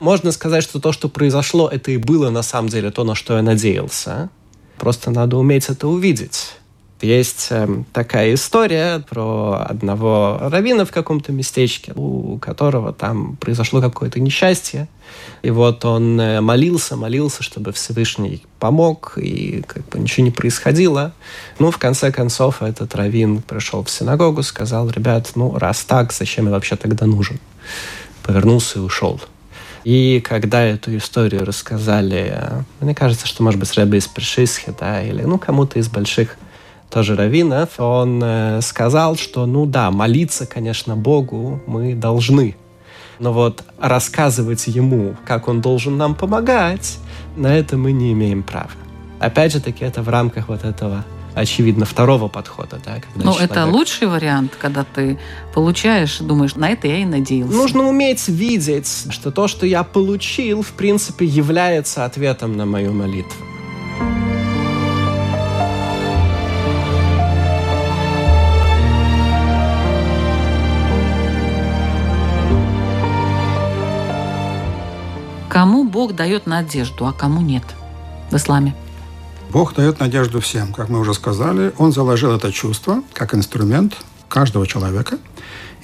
Можно 0.00 0.32
сказать, 0.32 0.64
что 0.64 0.80
то, 0.80 0.92
что 0.92 1.08
произошло, 1.08 1.68
это 1.68 1.90
и 1.92 1.96
было 1.96 2.30
на 2.30 2.42
самом 2.42 2.68
деле 2.68 2.90
то, 2.90 3.04
на 3.04 3.14
что 3.14 3.36
я 3.36 3.42
надеялся. 3.42 4.28
Просто 4.76 5.10
надо 5.10 5.36
уметь 5.36 5.68
это 5.68 5.86
увидеть. 5.86 6.56
Есть 7.04 7.48
э, 7.50 7.68
такая 7.92 8.32
история 8.32 9.04
про 9.10 9.66
одного 9.68 10.38
раввина 10.40 10.86
в 10.86 10.90
каком-то 10.90 11.32
местечке, 11.32 11.92
у 11.94 12.38
которого 12.38 12.94
там 12.94 13.36
произошло 13.36 13.82
какое-то 13.82 14.20
несчастье. 14.20 14.88
И 15.42 15.50
вот 15.50 15.84
он 15.84 16.18
э, 16.18 16.40
молился, 16.40 16.96
молился, 16.96 17.42
чтобы 17.42 17.72
Всевышний 17.72 18.42
помог, 18.58 19.18
и 19.18 19.62
как 19.66 19.86
бы 19.90 19.98
ничего 19.98 20.24
не 20.24 20.30
происходило. 20.30 21.12
Ну, 21.58 21.70
в 21.70 21.76
конце 21.76 22.10
концов, 22.10 22.62
этот 22.62 22.94
раввин 22.94 23.42
пришел 23.42 23.84
в 23.84 23.90
синагогу, 23.90 24.42
сказал, 24.42 24.88
ребят, 24.88 25.32
ну, 25.34 25.58
раз 25.58 25.84
так, 25.84 26.10
зачем 26.10 26.46
я 26.46 26.52
вообще 26.52 26.76
тогда 26.76 27.04
нужен? 27.04 27.38
Повернулся 28.22 28.78
и 28.78 28.82
ушел. 28.82 29.20
И 29.84 30.22
когда 30.26 30.62
эту 30.62 30.96
историю 30.96 31.44
рассказали, 31.44 32.32
э, 32.34 32.62
мне 32.80 32.94
кажется, 32.94 33.26
что, 33.26 33.42
может 33.42 33.60
быть, 33.60 33.74
Рэбе 33.74 33.98
из 33.98 34.06
Пришисхи, 34.06 34.74
да, 34.80 35.02
или, 35.02 35.20
ну, 35.20 35.38
кому-то 35.38 35.78
из 35.78 35.88
больших 35.88 36.38
тоже 36.94 37.16
раввинов, 37.16 37.80
он 37.80 38.22
э, 38.22 38.60
сказал, 38.62 39.16
что, 39.16 39.46
ну 39.46 39.66
да, 39.66 39.90
молиться, 39.90 40.46
конечно, 40.46 40.94
Богу 40.94 41.60
мы 41.66 41.96
должны. 41.96 42.54
Но 43.18 43.32
вот 43.32 43.64
рассказывать 43.80 44.68
ему, 44.68 45.16
как 45.26 45.48
он 45.48 45.60
должен 45.60 45.96
нам 45.96 46.14
помогать, 46.14 46.98
на 47.36 47.48
это 47.48 47.76
мы 47.76 47.90
не 47.90 48.12
имеем 48.12 48.44
права. 48.44 48.70
Опять 49.18 49.52
же 49.52 49.60
таки, 49.60 49.84
это 49.84 50.02
в 50.02 50.08
рамках 50.08 50.48
вот 50.48 50.64
этого 50.64 51.04
очевидно, 51.34 51.84
второго 51.84 52.28
подхода. 52.28 52.78
Да, 52.84 53.00
когда 53.00 53.24
ну, 53.24 53.36
это 53.38 53.66
лучший 53.66 54.06
вариант, 54.06 54.56
когда 54.56 54.84
ты 54.84 55.18
получаешь, 55.52 56.18
думаешь, 56.18 56.54
на 56.54 56.70
это 56.70 56.86
я 56.86 56.98
и 56.98 57.04
надеялся. 57.04 57.52
Нужно 57.52 57.88
уметь 57.88 58.28
видеть, 58.28 59.08
что 59.10 59.32
то, 59.32 59.48
что 59.48 59.66
я 59.66 59.82
получил, 59.82 60.62
в 60.62 60.70
принципе, 60.70 61.24
является 61.24 62.04
ответом 62.04 62.56
на 62.56 62.66
мою 62.66 62.92
молитву. 62.92 63.53
Кому 75.54 75.84
Бог 75.84 76.16
дает 76.16 76.48
надежду, 76.48 77.06
а 77.06 77.12
кому 77.12 77.40
нет 77.40 77.62
в 78.28 78.34
исламе? 78.34 78.74
Бог 79.52 79.72
дает 79.72 80.00
надежду 80.00 80.40
всем. 80.40 80.72
Как 80.72 80.88
мы 80.88 80.98
уже 80.98 81.14
сказали, 81.14 81.72
Он 81.78 81.92
заложил 81.92 82.32
это 82.32 82.50
чувство 82.50 83.04
как 83.12 83.36
инструмент 83.36 83.96
каждого 84.28 84.66
человека. 84.66 85.16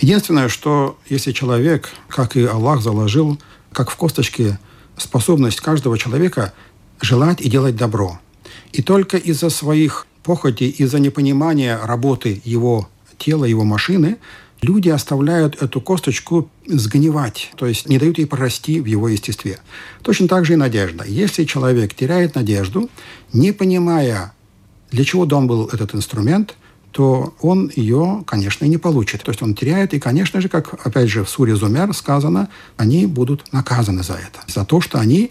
Единственное, 0.01 0.49
что 0.49 0.99
если 1.09 1.31
человек, 1.31 1.91
как 2.09 2.35
и 2.35 2.45
Аллах 2.45 2.83
заложил, 2.83 3.39
как 3.73 3.91
в 3.91 3.97
косточке, 3.97 4.59
способность 4.97 5.61
каждого 5.61 5.97
человека 5.97 6.53
желать 7.01 7.41
и 7.41 7.49
делать 7.49 7.77
добро. 7.77 8.19
И 8.73 8.83
только 8.83 9.19
из-за 9.19 9.51
своих 9.51 10.09
похотей, 10.25 10.71
из-за 10.71 10.99
непонимания 10.99 11.79
работы 11.81 12.43
его 12.45 12.89
тела, 13.19 13.45
его 13.45 13.63
машины, 13.63 14.19
люди 14.63 14.89
оставляют 14.89 15.63
эту 15.63 15.81
косточку 15.81 16.51
сгнивать, 16.67 17.53
то 17.57 17.67
есть 17.67 17.89
не 17.89 17.99
дают 17.99 18.19
ей 18.19 18.27
прорасти 18.27 18.81
в 18.81 18.87
его 18.87 19.09
естестве. 19.09 19.59
Точно 20.03 20.29
так 20.29 20.45
же 20.45 20.55
и 20.55 20.57
надежда. 20.57 21.05
Если 21.07 21.45
человек 21.45 21.95
теряет 21.95 22.35
надежду, 22.35 22.91
не 23.33 23.53
понимая, 23.53 24.33
для 24.91 25.05
чего 25.05 25.25
дан 25.25 25.47
был 25.47 25.67
этот 25.67 25.95
инструмент, 25.95 26.55
то 26.93 27.35
он 27.41 27.71
ее, 27.75 28.25
конечно, 28.27 28.65
и 28.65 28.69
не 28.69 28.77
получит. 28.77 29.23
То 29.23 29.31
есть 29.31 29.43
он 29.43 29.55
теряет, 29.55 29.95
и, 29.95 30.01
конечно 30.01 30.41
же, 30.41 30.49
как, 30.49 30.85
опять 30.85 31.09
же, 31.09 31.25
в 31.25 31.31
Суре 31.31 31.55
Зумер 31.55 31.95
сказано, 31.95 32.49
они 32.77 33.07
будут 33.07 33.53
наказаны 33.53 34.03
за 34.03 34.15
это. 34.15 34.41
За 34.49 34.65
то, 34.65 34.81
что 34.81 34.99
они 34.99 35.31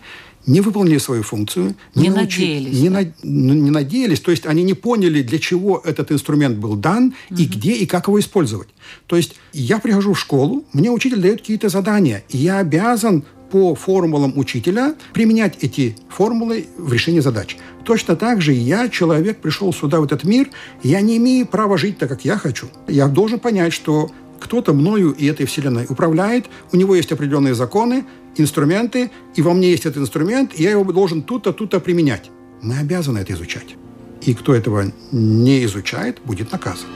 не 0.49 0.61
выполнили 0.61 0.97
свою 0.97 1.23
функцию, 1.23 1.75
не, 1.93 2.03
не 2.03 2.09
надеялись, 2.09 2.79
не, 2.79 2.89
на, 2.89 3.01
ну, 3.23 3.53
не 3.53 3.69
надеялись, 3.69 4.19
то 4.19 4.31
есть 4.31 4.45
они 4.47 4.63
не 4.63 4.73
поняли, 4.73 5.21
для 5.21 5.37
чего 5.37 5.81
этот 5.85 6.11
инструмент 6.11 6.57
был 6.57 6.75
дан 6.75 7.13
угу. 7.29 7.39
и 7.39 7.45
где 7.45 7.73
и 7.73 7.85
как 7.85 8.07
его 8.07 8.19
использовать. 8.19 8.69
То 9.05 9.15
есть 9.15 9.35
я 9.53 9.77
прихожу 9.79 10.13
в 10.13 10.19
школу, 10.19 10.65
мне 10.73 10.89
учитель 10.89 11.21
дает 11.21 11.41
какие-то 11.41 11.69
задания, 11.69 12.23
и 12.29 12.37
я 12.37 12.57
обязан 12.57 13.23
по 13.51 13.75
формулам 13.75 14.37
учителя 14.37 14.95
применять 15.13 15.57
эти 15.61 15.95
формулы 16.09 16.65
в 16.77 16.91
решении 16.93 17.19
задач. 17.19 17.57
Точно 17.83 18.15
так 18.15 18.41
же 18.41 18.53
я, 18.53 18.89
человек, 18.89 19.37
пришел 19.37 19.73
сюда, 19.73 19.99
в 19.99 20.03
этот 20.03 20.23
мир, 20.23 20.49
я 20.83 21.01
не 21.01 21.17
имею 21.17 21.47
права 21.47 21.77
жить 21.77 21.97
так, 21.97 22.09
как 22.09 22.25
я 22.25 22.37
хочу. 22.37 22.67
Я 22.87 23.07
должен 23.07 23.39
понять, 23.39 23.73
что 23.73 24.11
кто-то 24.39 24.73
мною 24.73 25.11
и 25.11 25.25
этой 25.25 25.45
вселенной 25.45 25.85
управляет, 25.89 26.45
у 26.71 26.77
него 26.77 26.95
есть 26.95 27.11
определенные 27.11 27.55
законы, 27.55 28.05
инструменты, 28.37 29.11
и 29.35 29.41
во 29.41 29.53
мне 29.53 29.71
есть 29.71 29.85
этот 29.85 30.03
инструмент, 30.03 30.51
и 30.55 30.63
я 30.63 30.71
его 30.71 30.83
должен 30.91 31.21
тут-то, 31.21 31.53
тут-то 31.53 31.79
применять. 31.79 32.31
Мы 32.61 32.77
обязаны 32.77 33.19
это 33.19 33.33
изучать. 33.33 33.75
И 34.21 34.33
кто 34.33 34.53
этого 34.53 34.91
не 35.11 35.63
изучает, 35.63 36.19
будет 36.25 36.51
наказан. 36.51 36.87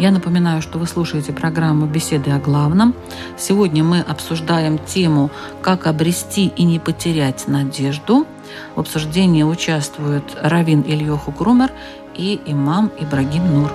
Я 0.00 0.12
напоминаю, 0.12 0.62
что 0.62 0.78
вы 0.78 0.86
слушаете 0.86 1.34
программу 1.34 1.84
«Беседы 1.84 2.30
о 2.30 2.38
главном». 2.38 2.94
Сегодня 3.36 3.84
мы 3.84 4.00
обсуждаем 4.00 4.78
тему 4.78 5.30
«Как 5.60 5.86
обрести 5.86 6.46
и 6.46 6.62
не 6.62 6.78
потерять 6.78 7.46
надежду». 7.48 8.26
В 8.74 8.80
обсуждении 8.80 9.42
участвуют 9.42 10.38
Равин 10.40 10.80
Ильёху 10.80 11.32
Грумер 11.32 11.70
и 12.14 12.40
имам 12.46 12.90
Ибрагим 12.98 13.44
Нур. 13.54 13.70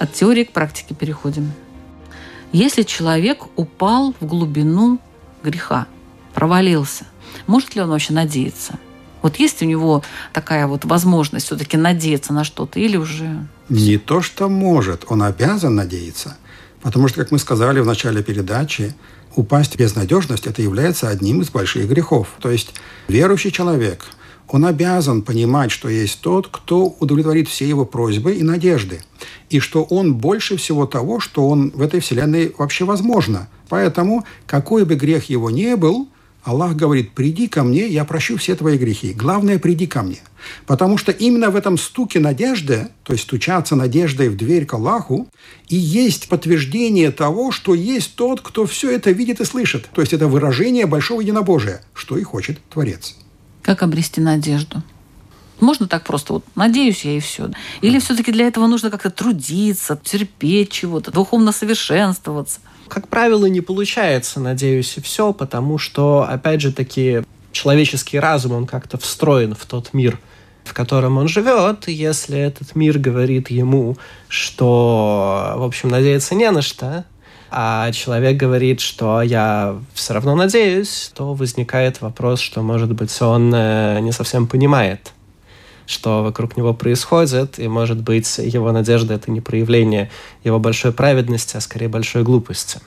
От 0.00 0.12
теории 0.14 0.42
к 0.42 0.50
практике 0.50 0.96
переходим. 0.96 1.52
Если 2.58 2.84
человек 2.84 3.44
упал 3.56 4.14
в 4.18 4.24
глубину 4.24 4.98
греха, 5.42 5.86
провалился, 6.32 7.04
может 7.46 7.74
ли 7.74 7.82
он 7.82 7.90
вообще 7.90 8.14
надеяться? 8.14 8.78
Вот 9.20 9.36
есть 9.36 9.60
у 9.60 9.66
него 9.66 10.02
такая 10.32 10.66
вот 10.66 10.86
возможность 10.86 11.44
все-таки 11.44 11.76
надеяться 11.76 12.32
на 12.32 12.44
что-то 12.44 12.80
или 12.80 12.96
уже... 12.96 13.46
Не 13.68 13.98
то, 13.98 14.22
что 14.22 14.48
может, 14.48 15.04
он 15.08 15.22
обязан 15.22 15.74
надеяться. 15.74 16.38
Потому 16.80 17.08
что, 17.08 17.18
как 17.18 17.30
мы 17.30 17.38
сказали 17.38 17.80
в 17.80 17.84
начале 17.84 18.22
передачи, 18.22 18.94
упасть 19.34 19.74
в 19.74 19.78
безнадежность– 19.78 20.46
это 20.46 20.62
является 20.62 21.10
одним 21.10 21.42
из 21.42 21.50
больших 21.50 21.86
грехов. 21.86 22.28
То 22.40 22.50
есть 22.50 22.72
верующий 23.06 23.50
человек, 23.50 24.06
он 24.48 24.64
обязан 24.64 25.22
понимать, 25.22 25.70
что 25.70 25.88
есть 25.88 26.20
тот, 26.20 26.48
кто 26.48 26.86
удовлетворит 27.00 27.48
все 27.48 27.68
его 27.68 27.84
просьбы 27.84 28.34
и 28.34 28.42
надежды. 28.42 29.00
И 29.50 29.60
что 29.60 29.82
он 29.84 30.14
больше 30.14 30.56
всего 30.56 30.86
того, 30.86 31.20
что 31.20 31.48
он 31.48 31.70
в 31.70 31.82
этой 31.82 32.00
вселенной 32.00 32.54
вообще 32.56 32.84
возможно. 32.84 33.48
Поэтому, 33.68 34.24
какой 34.46 34.84
бы 34.84 34.94
грех 34.94 35.24
его 35.24 35.50
не 35.50 35.76
был, 35.76 36.08
Аллах 36.46 36.76
говорит, 36.76 37.10
приди 37.10 37.48
ко 37.48 37.64
мне, 37.64 37.88
я 37.88 38.04
прощу 38.04 38.36
все 38.36 38.54
твои 38.54 38.78
грехи. 38.78 39.12
Главное, 39.12 39.58
приди 39.58 39.88
ко 39.88 40.04
мне. 40.04 40.20
Потому 40.64 40.96
что 40.96 41.10
именно 41.10 41.50
в 41.50 41.56
этом 41.56 41.76
стуке 41.76 42.20
надежды, 42.20 42.86
то 43.02 43.14
есть 43.14 43.24
стучаться 43.24 43.74
надеждой 43.74 44.28
в 44.28 44.36
дверь 44.36 44.64
к 44.64 44.74
Аллаху, 44.74 45.26
и 45.68 45.74
есть 45.74 46.28
подтверждение 46.28 47.10
того, 47.10 47.50
что 47.50 47.74
есть 47.74 48.14
тот, 48.14 48.42
кто 48.42 48.64
все 48.64 48.92
это 48.92 49.10
видит 49.10 49.40
и 49.40 49.44
слышит. 49.44 49.88
То 49.92 50.00
есть 50.00 50.12
это 50.12 50.28
выражение 50.28 50.86
большого 50.86 51.20
единобожия, 51.20 51.82
что 51.94 52.16
и 52.16 52.22
хочет 52.22 52.60
Творец. 52.70 53.16
Как 53.66 53.82
обрести 53.82 54.20
надежду? 54.20 54.80
Можно 55.58 55.88
так 55.88 56.04
просто, 56.04 56.34
вот 56.34 56.44
надеюсь 56.54 57.04
я 57.04 57.16
и 57.16 57.20
все. 57.20 57.50
Или 57.80 57.98
все-таки 57.98 58.30
для 58.30 58.46
этого 58.46 58.68
нужно 58.68 58.90
как-то 58.90 59.10
трудиться, 59.10 59.98
терпеть 60.00 60.70
чего-то, 60.70 61.10
духовно 61.10 61.50
совершенствоваться? 61.50 62.60
Как 62.86 63.08
правило, 63.08 63.46
не 63.46 63.60
получается, 63.60 64.38
надеюсь, 64.38 64.96
и 64.96 65.00
все, 65.00 65.32
потому 65.32 65.78
что, 65.78 66.24
опять 66.28 66.60
же 66.60 66.72
таки, 66.72 67.22
человеческий 67.50 68.20
разум, 68.20 68.52
он 68.52 68.66
как-то 68.66 68.98
встроен 68.98 69.56
в 69.56 69.66
тот 69.66 69.92
мир, 69.92 70.20
в 70.62 70.72
котором 70.72 71.18
он 71.18 71.26
живет, 71.26 71.88
если 71.88 72.38
этот 72.38 72.76
мир 72.76 73.00
говорит 73.00 73.50
ему, 73.50 73.96
что, 74.28 75.54
в 75.56 75.64
общем, 75.64 75.88
надеяться 75.88 76.36
не 76.36 76.48
на 76.52 76.62
что, 76.62 77.04
а 77.50 77.92
человек 77.92 78.36
говорит, 78.36 78.80
что 78.80 79.22
я 79.22 79.76
все 79.94 80.14
равно 80.14 80.34
надеюсь, 80.34 81.10
то 81.14 81.34
возникает 81.34 82.00
вопрос, 82.00 82.40
что, 82.40 82.62
может 82.62 82.92
быть, 82.92 83.20
он 83.22 83.52
э, 83.54 84.00
не 84.00 84.12
совсем 84.12 84.46
понимает, 84.46 85.12
что 85.86 86.22
вокруг 86.22 86.56
него 86.56 86.74
происходит, 86.74 87.58
и, 87.58 87.68
может 87.68 88.02
быть, 88.02 88.38
его 88.38 88.72
надежда— 88.72 89.14
это 89.16 89.30
не 89.30 89.40
проявление 89.40 90.10
его 90.44 90.58
большой 90.58 90.92
праведности, 90.92 91.56
а 91.56 91.60
скорее 91.60 91.88
большой 91.88 92.22
глупости. 92.22 92.80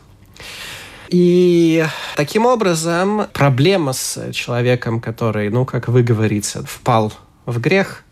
И 1.09 1.83
таким 2.15 2.45
образом 2.45 3.25
проблема 3.33 3.93
с 3.93 4.31
человеком, 4.31 5.01
который, 5.01 5.49
ну, 5.49 5.65
как 5.65 5.87
вы 5.87 6.03
говорите, 6.03 6.61
впал 6.67 7.11
в 7.47 7.59
грех, 7.59 8.03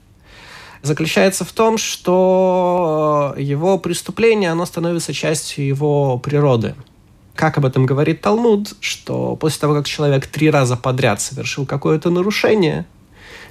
заключается 0.88 1.46
в 1.46 1.52
том, 1.52 1.78
что 1.78 3.36
его 3.38 3.78
преступление, 3.78 4.52
оно 4.52 4.66
становится 4.66 5.14
частью 5.14 5.68
его 5.68 6.18
природы. 6.18 6.74
Как 7.36 7.60
об 7.60 7.66
этом 7.66 7.86
говорит 7.86 8.22
Талмуд, 8.22 8.74
что 8.80 9.36
после 9.36 9.60
того, 9.60 9.76
как 9.76 9.86
человек 9.86 10.26
три 10.26 10.50
раза 10.50 10.76
подряд 10.76 11.22
совершил 11.22 11.68
какое-то 11.68 12.10
нарушение, 12.10 12.88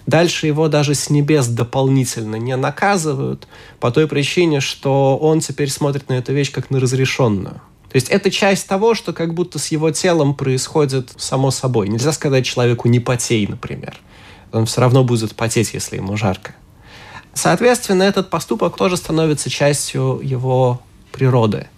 дальше 0.07 0.49
его 0.49 0.67
даже 0.67 0.95
с 0.95 1.09
небес 1.11 1.47
дополнительно 1.47 2.37
не 2.37 2.57
наказывают 2.57 3.47
по 3.79 3.93
той 3.93 4.09
причине, 4.09 4.61
что 4.61 5.17
он 5.17 5.39
теперь 5.39 5.71
смотрит 5.71 6.09
на 6.09 6.15
эту 6.15 6.33
вещь 6.33 6.51
как 6.51 6.71
на 6.71 6.81
разрешенную. 6.81 7.61
То 7.89 7.97
есть 7.97 8.09
это 8.09 8.31
часть 8.31 8.67
того, 8.67 8.95
что 8.95 9.13
как 9.13 9.35
будто 9.35 9.61
с 9.61 9.69
его 9.69 9.91
телом 9.93 10.35
происходит 10.35 11.13
само 11.17 11.53
собой. 11.53 11.89
Нельзя 11.89 12.13
сказать 12.13 12.45
человеку 12.45 12.89
«не 12.89 12.99
потей», 12.99 13.47
например. 13.47 13.97
Он 14.53 14.67
все 14.67 14.81
равно 14.81 15.05
будет 15.05 15.35
потеть, 15.37 15.75
если 15.75 15.97
ему 15.97 16.17
жарко. 16.17 16.55
Соответственно, 17.37 18.03
этот 18.03 18.31
поступок 18.31 18.77
тоже 18.77 18.97
становится 18.97 19.51
частью 19.51 20.21
его 20.23 20.81
природы. 21.13 21.69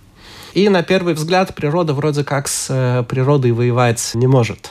И 0.55 0.69
на 0.69 0.85
первый 0.85 1.15
взгляд 1.15 1.53
природа 1.57 1.95
вроде 1.95 2.23
как 2.23 2.47
с 2.47 2.69
э, 2.71 3.03
природой 3.03 3.51
воевать 3.51 4.13
не 4.15 4.29
может. 4.29 4.71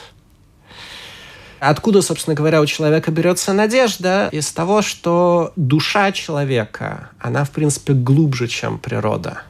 Откуда, 1.60 2.00
собственно 2.00 2.34
говоря, 2.34 2.62
у 2.62 2.66
человека 2.66 3.10
берется 3.10 3.52
надежда? 3.52 4.30
Из 4.32 4.50
того, 4.50 4.80
что 4.80 5.52
душа 5.56 6.10
человека, 6.10 7.10
она, 7.18 7.44
в 7.44 7.50
принципе, 7.50 7.92
глубже, 7.92 8.48
чем 8.48 8.78
природа. 8.78 9.42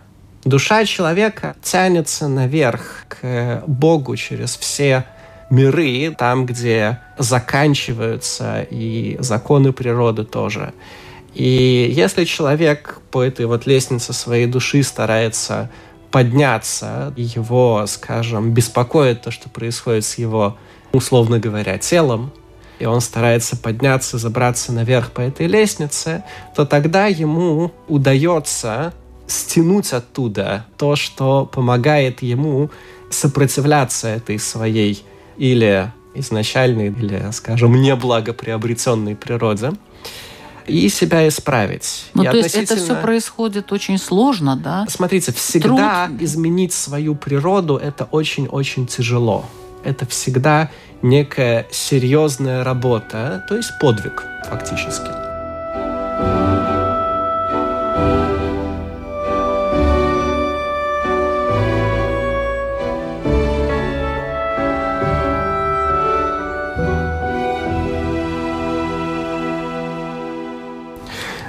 Душа 0.44 0.84
человека 0.86 1.54
тянется 1.62 2.26
наверх 2.26 3.04
к 3.08 3.62
Богу 3.68 4.16
через 4.16 4.56
все 4.56 5.04
миры, 5.50 6.12
там, 6.18 6.46
где 6.46 6.98
заканчиваются 7.16 8.66
и 8.68 9.16
законы 9.20 9.72
природы 9.72 10.24
тоже. 10.24 10.72
И 11.38 11.92
если 11.94 12.24
человек 12.24 13.00
по 13.12 13.22
этой 13.22 13.46
вот 13.46 13.64
лестнице 13.64 14.12
своей 14.12 14.46
души 14.46 14.82
старается 14.82 15.70
подняться, 16.10 17.14
его, 17.16 17.84
скажем, 17.86 18.50
беспокоит 18.50 19.22
то, 19.22 19.30
что 19.30 19.48
происходит 19.48 20.04
с 20.04 20.18
его, 20.18 20.58
условно 20.90 21.38
говоря, 21.38 21.78
телом, 21.78 22.32
и 22.80 22.86
он 22.86 23.00
старается 23.00 23.56
подняться, 23.56 24.18
забраться 24.18 24.72
наверх 24.72 25.12
по 25.12 25.20
этой 25.20 25.46
лестнице, 25.46 26.24
то 26.56 26.66
тогда 26.66 27.06
ему 27.06 27.70
удается 27.86 28.92
стянуть 29.28 29.92
оттуда 29.92 30.66
то, 30.76 30.96
что 30.96 31.46
помогает 31.46 32.20
ему 32.20 32.68
сопротивляться 33.10 34.08
этой 34.08 34.40
своей 34.40 35.04
или 35.36 35.92
изначальной, 36.14 36.88
или, 36.88 37.30
скажем, 37.30 37.80
неблагоприобретенной 37.80 39.14
природе 39.14 39.74
и 40.68 40.88
себя 40.88 41.26
исправить. 41.28 42.06
Ну, 42.14 42.22
и 42.22 42.26
то 42.28 42.36
есть 42.36 42.54
это 42.54 42.76
все 42.76 42.94
происходит 42.96 43.72
очень 43.72 43.98
сложно, 43.98 44.56
да? 44.56 44.86
Смотрите, 44.88 45.32
всегда 45.32 46.06
Труд. 46.06 46.22
изменить 46.22 46.72
свою 46.72 47.14
природу 47.14 47.76
это 47.76 48.04
очень-очень 48.04 48.86
тяжело. 48.86 49.44
Это 49.84 50.06
всегда 50.06 50.70
некая 51.02 51.66
серьезная 51.70 52.64
работа, 52.64 53.44
то 53.48 53.56
есть 53.56 53.70
подвиг 53.80 54.24
фактически. 54.48 55.27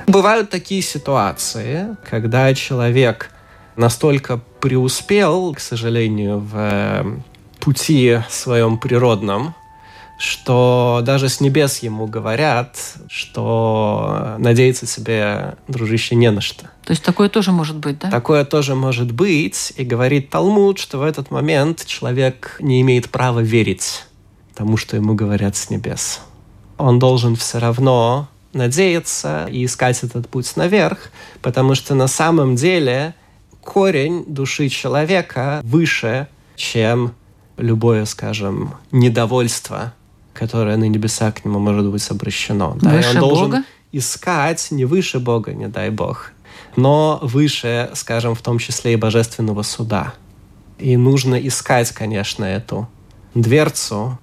Бывают 0.09 0.49
такие 0.49 0.81
ситуации, 0.81 1.95
когда 2.09 2.51
человек 2.55 3.29
настолько 3.75 4.39
преуспел, 4.59 5.53
к 5.53 5.59
сожалению, 5.59 6.39
в 6.39 6.51
э, 6.55 7.19
пути 7.59 8.17
своем 8.27 8.79
природном, 8.79 9.53
что 10.17 11.01
даже 11.03 11.29
с 11.29 11.41
небес 11.41 11.83
ему 11.83 12.07
говорят, 12.07 12.75
что 13.07 14.33
надеяться 14.39 14.87
себе, 14.87 15.57
дружище, 15.67 16.15
не 16.15 16.31
на 16.31 16.41
что. 16.41 16.63
То 16.83 16.89
есть 16.89 17.03
такое 17.03 17.29
тоже 17.29 17.51
может 17.51 17.75
быть, 17.75 17.99
да? 17.99 18.09
Такое 18.09 18.45
тоже 18.45 18.73
может 18.73 19.11
быть, 19.11 19.73
и 19.77 19.83
говорит 19.83 20.31
Талмуд, 20.31 20.79
что 20.79 20.97
в 20.97 21.03
этот 21.03 21.29
момент 21.29 21.85
человек 21.85 22.57
не 22.59 22.81
имеет 22.81 23.11
права 23.11 23.41
верить 23.41 24.05
тому, 24.55 24.75
что 24.75 24.95
ему 24.95 25.13
говорят 25.13 25.55
с 25.55 25.69
небес. 25.69 26.21
Он 26.79 26.97
должен 26.97 27.35
все 27.35 27.59
равно 27.59 28.27
надеяться 28.53 29.47
и 29.51 29.65
искать 29.65 30.03
этот 30.03 30.27
путь 30.27 30.55
наверх, 30.55 31.11
потому 31.41 31.75
что 31.75 31.95
на 31.95 32.07
самом 32.07 32.55
деле 32.55 33.13
корень 33.61 34.25
души 34.27 34.69
человека 34.69 35.61
выше, 35.63 36.27
чем 36.55 37.13
любое, 37.57 38.05
скажем, 38.05 38.73
недовольство, 38.91 39.93
которое 40.33 40.77
на 40.77 40.87
небеса 40.87 41.31
к 41.31 41.45
нему 41.45 41.59
может 41.59 41.87
быть 41.89 42.09
обращено. 42.09 42.77
Да, 42.81 42.91
выше 42.91 43.13
и 43.13 43.15
он 43.15 43.19
должен 43.19 43.51
Бога? 43.51 43.63
искать 43.91 44.67
не 44.71 44.85
выше 44.85 45.19
Бога, 45.19 45.53
не 45.53 45.67
дай 45.67 45.89
Бог, 45.89 46.31
но 46.75 47.19
выше, 47.21 47.89
скажем, 47.93 48.35
в 48.35 48.41
том 48.41 48.57
числе 48.57 48.93
и 48.93 48.95
божественного 48.95 49.63
суда. 49.63 50.13
И 50.77 50.95
нужно 50.95 51.35
искать, 51.35 51.91
конечно, 51.91 52.45
эту 52.45 52.87
дверцу, 53.35 54.17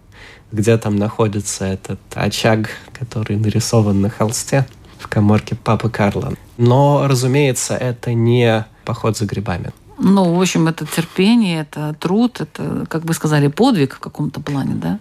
где 0.52 0.76
там 0.78 0.96
находится 0.96 1.64
этот 1.64 2.00
очаг, 2.14 2.70
который 2.92 3.36
нарисован 3.36 4.00
на 4.00 4.10
холсте 4.10 4.66
в 4.98 5.08
коморке 5.08 5.54
папы 5.54 5.90
Карла. 5.90 6.34
Но, 6.56 7.06
разумеется, 7.06 7.74
это 7.74 8.14
не 8.14 8.64
поход 8.84 9.16
за 9.16 9.26
грибами. 9.26 9.72
Ну, 9.98 10.34
в 10.34 10.40
общем, 10.40 10.68
это 10.68 10.86
терпение, 10.86 11.62
это 11.62 11.96
труд, 11.98 12.40
это, 12.40 12.86
как 12.88 13.04
бы 13.04 13.14
сказали, 13.14 13.48
подвиг 13.48 13.94
в 13.94 13.98
каком-то 13.98 14.40
плане, 14.40 14.74
да? 14.74 14.98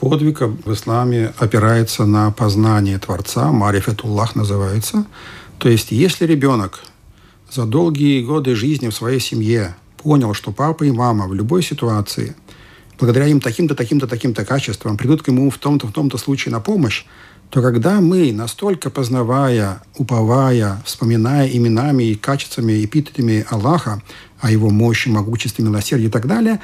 Подвиг 0.00 0.40
в 0.40 0.72
исламе 0.72 1.32
опирается 1.38 2.06
на 2.06 2.30
познание 2.30 2.98
Творца, 2.98 3.52
Марифетуллах 3.52 4.34
называется. 4.34 5.04
То 5.58 5.68
есть, 5.68 5.92
если 5.92 6.26
ребенок 6.26 6.82
за 7.50 7.66
долгие 7.66 8.24
годы 8.24 8.56
жизни 8.56 8.88
в 8.88 8.94
своей 8.94 9.20
семье 9.20 9.76
понял, 9.98 10.34
что 10.34 10.50
папа 10.50 10.84
и 10.84 10.90
мама 10.90 11.28
в 11.28 11.34
любой 11.34 11.62
ситуации 11.62 12.34
благодаря 13.02 13.26
им 13.26 13.40
таким-то, 13.40 13.74
таким-то, 13.74 14.06
таким-то 14.06 14.44
качествам 14.44 14.96
придут 14.96 15.24
к 15.24 15.26
ему 15.26 15.50
в 15.50 15.58
том-то, 15.58 15.88
в 15.88 15.92
том-то 15.92 16.18
случае 16.18 16.52
на 16.52 16.60
помощь, 16.60 17.04
то 17.50 17.60
когда 17.60 18.00
мы, 18.00 18.32
настолько 18.32 18.90
познавая, 18.90 19.82
уповая, 19.96 20.80
вспоминая 20.84 21.48
именами 21.48 22.04
и 22.04 22.14
качествами, 22.14 22.84
эпитетами 22.84 23.44
Аллаха, 23.50 24.02
о 24.38 24.52
его 24.52 24.70
мощи, 24.70 25.08
могуществе, 25.08 25.64
милосердии 25.64 26.06
и 26.06 26.10
так 26.10 26.28
далее, 26.28 26.60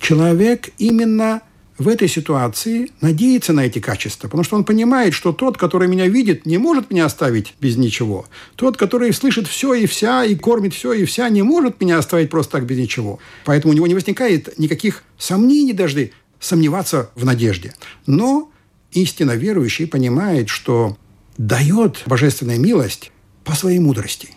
человек 0.00 0.68
именно 0.78 1.40
в 1.80 1.88
этой 1.88 2.08
ситуации 2.08 2.92
надеется 3.00 3.54
на 3.54 3.60
эти 3.60 3.78
качества, 3.78 4.28
потому 4.28 4.44
что 4.44 4.54
он 4.54 4.64
понимает, 4.64 5.14
что 5.14 5.32
тот, 5.32 5.56
который 5.56 5.88
меня 5.88 6.08
видит, 6.08 6.44
не 6.44 6.58
может 6.58 6.90
меня 6.90 7.06
оставить 7.06 7.54
без 7.58 7.78
ничего. 7.78 8.26
Тот, 8.54 8.76
который 8.76 9.10
слышит 9.14 9.46
все 9.46 9.72
и 9.72 9.86
вся, 9.86 10.26
и 10.26 10.34
кормит 10.34 10.74
все 10.74 10.92
и 10.92 11.06
вся, 11.06 11.26
не 11.30 11.40
может 11.40 11.80
меня 11.80 11.96
оставить 11.96 12.28
просто 12.28 12.52
так 12.52 12.66
без 12.66 12.76
ничего. 12.76 13.18
Поэтому 13.46 13.72
у 13.72 13.74
него 13.74 13.86
не 13.86 13.94
возникает 13.94 14.58
никаких 14.58 15.04
сомнений 15.16 15.72
даже 15.72 16.10
сомневаться 16.38 17.10
в 17.14 17.24
надежде. 17.24 17.74
Но 18.04 18.52
истинно 18.92 19.32
верующий 19.32 19.86
понимает, 19.86 20.50
что 20.50 20.98
дает 21.38 22.02
божественная 22.04 22.58
милость 22.58 23.10
по 23.42 23.54
своей 23.54 23.78
мудрости. 23.78 24.28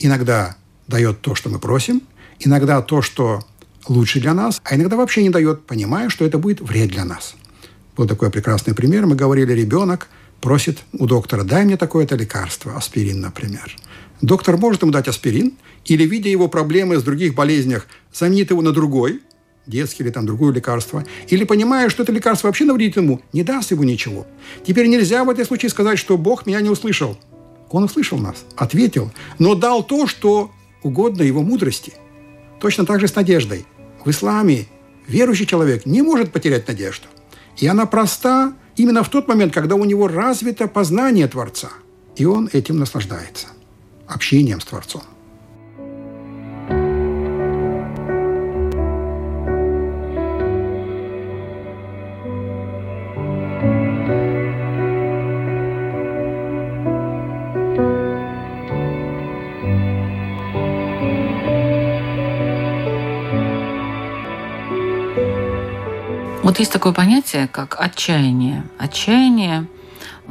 Иногда 0.00 0.56
дает 0.88 1.20
то, 1.20 1.36
что 1.36 1.48
мы 1.48 1.60
просим, 1.60 2.02
иногда 2.40 2.82
то, 2.82 3.02
что 3.02 3.44
лучше 3.88 4.20
для 4.20 4.34
нас, 4.34 4.60
а 4.64 4.76
иногда 4.76 4.96
вообще 4.96 5.22
не 5.22 5.30
дает, 5.30 5.66
понимая, 5.66 6.08
что 6.08 6.24
это 6.24 6.38
будет 6.38 6.60
вред 6.60 6.90
для 6.90 7.04
нас. 7.04 7.34
Был 7.96 8.06
такой 8.06 8.30
прекрасный 8.30 8.74
пример. 8.74 9.06
Мы 9.06 9.16
говорили, 9.16 9.52
ребенок 9.52 10.08
просит 10.40 10.78
у 10.92 11.06
доктора, 11.06 11.42
дай 11.42 11.64
мне 11.64 11.76
такое-то 11.76 12.14
лекарство, 12.16 12.76
аспирин, 12.76 13.20
например. 13.20 13.74
Доктор 14.20 14.56
может 14.56 14.82
ему 14.82 14.92
дать 14.92 15.08
аспирин, 15.08 15.54
или, 15.84 16.04
видя 16.04 16.28
его 16.28 16.48
проблемы 16.48 16.98
с 16.98 17.02
других 17.02 17.34
болезнях, 17.34 17.86
заменит 18.12 18.50
его 18.50 18.62
на 18.62 18.72
другой, 18.72 19.20
детский 19.66 20.02
или 20.02 20.10
там 20.10 20.26
другое 20.26 20.52
лекарство, 20.52 21.04
или 21.28 21.44
понимая, 21.44 21.88
что 21.88 22.02
это 22.02 22.12
лекарство 22.12 22.48
вообще 22.48 22.64
навредит 22.64 22.96
ему, 22.96 23.20
не 23.32 23.42
даст 23.42 23.70
ему 23.70 23.84
ничего. 23.84 24.26
Теперь 24.66 24.86
нельзя 24.86 25.24
в 25.24 25.30
этом 25.30 25.44
случае 25.44 25.70
сказать, 25.70 25.98
что 25.98 26.16
Бог 26.16 26.46
меня 26.46 26.60
не 26.60 26.70
услышал. 26.70 27.18
Он 27.70 27.84
услышал 27.84 28.18
нас, 28.18 28.44
ответил, 28.56 29.12
но 29.38 29.54
дал 29.54 29.82
то, 29.82 30.06
что 30.06 30.50
угодно 30.82 31.22
его 31.22 31.42
мудрости– 31.42 31.92
Точно 32.60 32.84
так 32.84 33.00
же 33.00 33.08
с 33.08 33.14
надеждой. 33.14 33.66
В 34.08 34.10
исламе 34.10 34.64
верующий 35.06 35.44
человек 35.44 35.84
не 35.84 36.00
может 36.00 36.32
потерять 36.32 36.66
надежду. 36.66 37.08
И 37.58 37.66
она 37.66 37.84
проста 37.84 38.54
именно 38.74 39.02
в 39.02 39.10
тот 39.10 39.28
момент, 39.28 39.52
когда 39.52 39.74
у 39.74 39.84
него 39.84 40.08
развито 40.08 40.66
познание 40.66 41.28
Творца. 41.28 41.68
И 42.16 42.24
он 42.24 42.48
этим 42.54 42.78
наслаждается. 42.78 43.48
Общением 44.06 44.62
с 44.62 44.64
Творцом. 44.64 45.02
Вот 66.48 66.58
есть 66.58 66.72
такое 66.72 66.94
понятие, 66.94 67.46
как 67.46 67.78
отчаяние. 67.78 68.64
Отчаяние, 68.78 69.68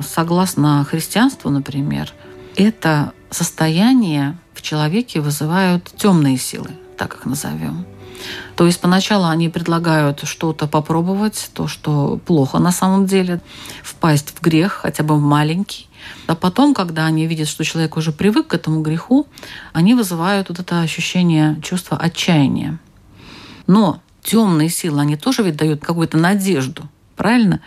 согласно 0.02 0.84
христианству, 0.84 1.52
например, 1.52 2.12
это 2.56 3.14
состояние 3.30 4.36
в 4.56 4.64
человеке 4.64 5.22
вызывают 5.22 5.94
темные 5.96 6.40
силы, 6.40 6.72
так 6.98 7.14
их 7.14 7.26
назовем. 7.26 7.86
То 8.56 8.66
есть 8.66 8.82
поначалу 8.82 9.26
они 9.26 9.48
предлагают 9.50 10.22
что-то 10.24 10.66
попробовать, 10.66 11.52
то, 11.54 11.68
что 11.68 12.20
плохо 12.26 12.58
на 12.58 12.72
самом 12.72 13.06
деле, 13.06 13.40
впасть 13.84 14.34
в 14.36 14.42
грех, 14.42 14.72
хотя 14.72 15.04
бы 15.04 15.18
в 15.18 15.22
маленький. 15.22 15.88
А 16.26 16.34
потом, 16.34 16.74
когда 16.74 17.06
они 17.06 17.28
видят, 17.28 17.48
что 17.48 17.64
человек 17.64 17.96
уже 17.96 18.12
привык 18.12 18.48
к 18.48 18.54
этому 18.56 18.82
греху, 18.82 19.28
они 19.72 19.94
вызывают 19.94 20.50
вот 20.50 20.58
это 20.58 20.82
ощущение, 20.82 21.62
чувство 21.62 21.96
отчаяния. 21.96 22.80
Но 23.68 24.02
темные 24.28 24.70
силы, 24.70 25.02
они 25.02 25.16
тоже 25.16 25.42
ведь 25.42 25.56
дают 25.56 25.84
какую-то 25.84 26.18
надежду, 26.18 26.90
правильно? 27.16 27.62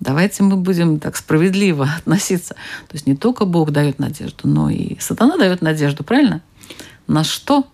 Давайте 0.00 0.42
мы 0.42 0.56
будем 0.56 0.98
так 0.98 1.16
справедливо 1.16 1.88
относиться. 1.98 2.54
То 2.88 2.94
есть 2.94 3.06
не 3.06 3.16
только 3.16 3.44
Бог 3.44 3.70
дает 3.70 3.98
надежду, 3.98 4.48
но 4.48 4.68
и 4.68 4.98
сатана 4.98 5.36
дает 5.36 5.62
надежду, 5.62 6.02
правильно? 6.02 6.42
На 7.06 7.22
что? 7.22 7.66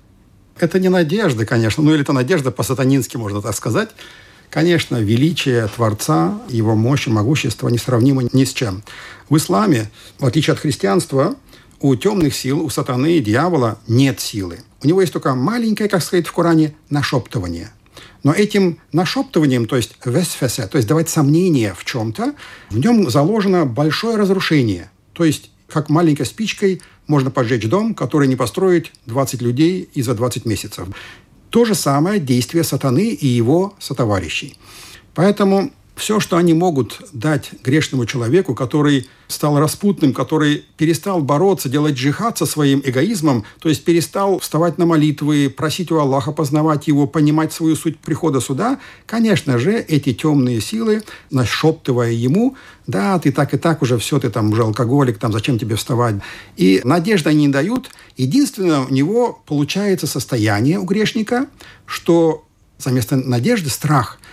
Это 0.58 0.78
не 0.78 0.88
надежда, 0.88 1.46
конечно, 1.46 1.82
ну 1.82 1.92
или 1.94 2.02
это 2.02 2.12
надежда 2.12 2.50
по-сатанински, 2.50 3.16
можно 3.16 3.40
так 3.40 3.54
сказать. 3.54 3.90
Конечно, 4.50 4.96
величие 4.96 5.66
Творца, 5.68 6.38
его 6.48 6.74
мощь 6.74 7.08
и 7.08 7.10
могущество 7.10 7.68
несравнимо 7.68 8.22
ни 8.32 8.44
с 8.44 8.52
чем. 8.52 8.82
В 9.28 9.36
исламе, 9.36 9.90
в 10.18 10.26
отличие 10.26 10.52
от 10.54 10.60
христианства, 10.60 11.34
у 11.80 11.94
темных 11.96 12.34
сил, 12.34 12.64
у 12.64 12.70
сатаны 12.70 13.18
и 13.18 13.20
дьявола 13.20 13.78
нет 13.86 14.20
силы. 14.20 14.60
У 14.82 14.86
него 14.86 15.00
есть 15.00 15.12
только 15.12 15.34
маленькое, 15.34 15.88
как 15.88 16.02
сказать 16.02 16.26
в 16.26 16.32
Коране, 16.32 16.74
нашептывание. 16.90 17.70
Но 18.26 18.32
этим 18.32 18.80
нашептыванием, 18.90 19.66
то 19.66 19.76
есть 19.76 19.94
весфесе, 20.04 20.66
то 20.66 20.78
есть 20.78 20.88
давать 20.88 21.08
сомнения 21.08 21.76
в 21.78 21.84
чем-то, 21.84 22.34
в 22.70 22.76
нем 22.76 23.08
заложено 23.08 23.66
большое 23.66 24.16
разрушение. 24.16 24.90
То 25.12 25.24
есть 25.24 25.52
как 25.68 25.90
маленькой 25.90 26.26
спичкой 26.26 26.82
можно 27.06 27.30
поджечь 27.30 27.68
дом, 27.68 27.94
который 27.94 28.26
не 28.26 28.34
построить 28.34 28.90
20 29.06 29.42
людей 29.42 29.88
и 29.94 30.02
за 30.02 30.14
20 30.14 30.44
месяцев. 30.44 30.88
То 31.50 31.64
же 31.64 31.76
самое 31.76 32.18
действие 32.18 32.64
сатаны 32.64 33.10
и 33.10 33.28
его 33.28 33.76
сотоварищей. 33.78 34.58
Поэтому 35.14 35.70
все, 35.96 36.20
что 36.20 36.36
они 36.36 36.52
могут 36.52 37.00
дать 37.12 37.52
грешному 37.64 38.04
человеку, 38.04 38.54
который 38.54 39.08
стал 39.28 39.58
распутным, 39.58 40.12
который 40.12 40.64
перестал 40.76 41.22
бороться, 41.22 41.70
делать 41.70 41.94
джихад 41.94 42.36
со 42.36 42.44
своим 42.44 42.82
эгоизмом, 42.84 43.44
то 43.60 43.70
есть 43.70 43.82
перестал 43.82 44.38
вставать 44.38 44.76
на 44.76 44.84
молитвы, 44.84 45.48
просить 45.48 45.90
у 45.90 45.98
Аллаха, 45.98 46.32
познавать 46.32 46.86
его, 46.86 47.06
понимать 47.06 47.52
свою 47.52 47.76
суть 47.76 47.98
прихода 47.98 48.40
сюда, 48.40 48.78
конечно 49.06 49.58
же, 49.58 49.78
эти 49.78 50.12
темные 50.12 50.60
силы, 50.60 51.02
нашептывая 51.30 52.12
ему, 52.12 52.56
да, 52.86 53.18
ты 53.18 53.32
так 53.32 53.54
и 53.54 53.56
так 53.56 53.80
уже 53.80 53.96
все, 53.98 54.20
ты 54.20 54.28
там 54.28 54.52
уже 54.52 54.62
алкоголик, 54.62 55.18
там 55.18 55.32
зачем 55.32 55.58
тебе 55.58 55.76
вставать. 55.76 56.16
И 56.56 56.82
надежды 56.84 57.30
они 57.30 57.46
не 57.46 57.52
дают. 57.52 57.90
Единственное, 58.18 58.80
у 58.80 58.90
него 58.90 59.42
получается 59.46 60.06
состояние 60.06 60.78
у 60.78 60.84
грешника, 60.84 61.46
что 61.86 62.44
за 62.78 62.90
место 62.90 63.16
надежды 63.16 63.70
страх– 63.70 64.20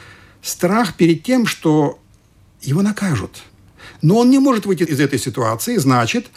страх 0.43 0.95
перед 0.95 1.23
тем, 1.23 1.47
что 1.47 1.97
его 2.61 2.83
накажут. 2.83 3.41
Но 4.03 4.19
он 4.19 4.29
не 4.29 4.39
может 4.39 4.65
выйти 4.65 4.83
из 4.83 4.99
этой 4.99 5.17
ситуации, 5.17 5.77
значит, 5.77 6.27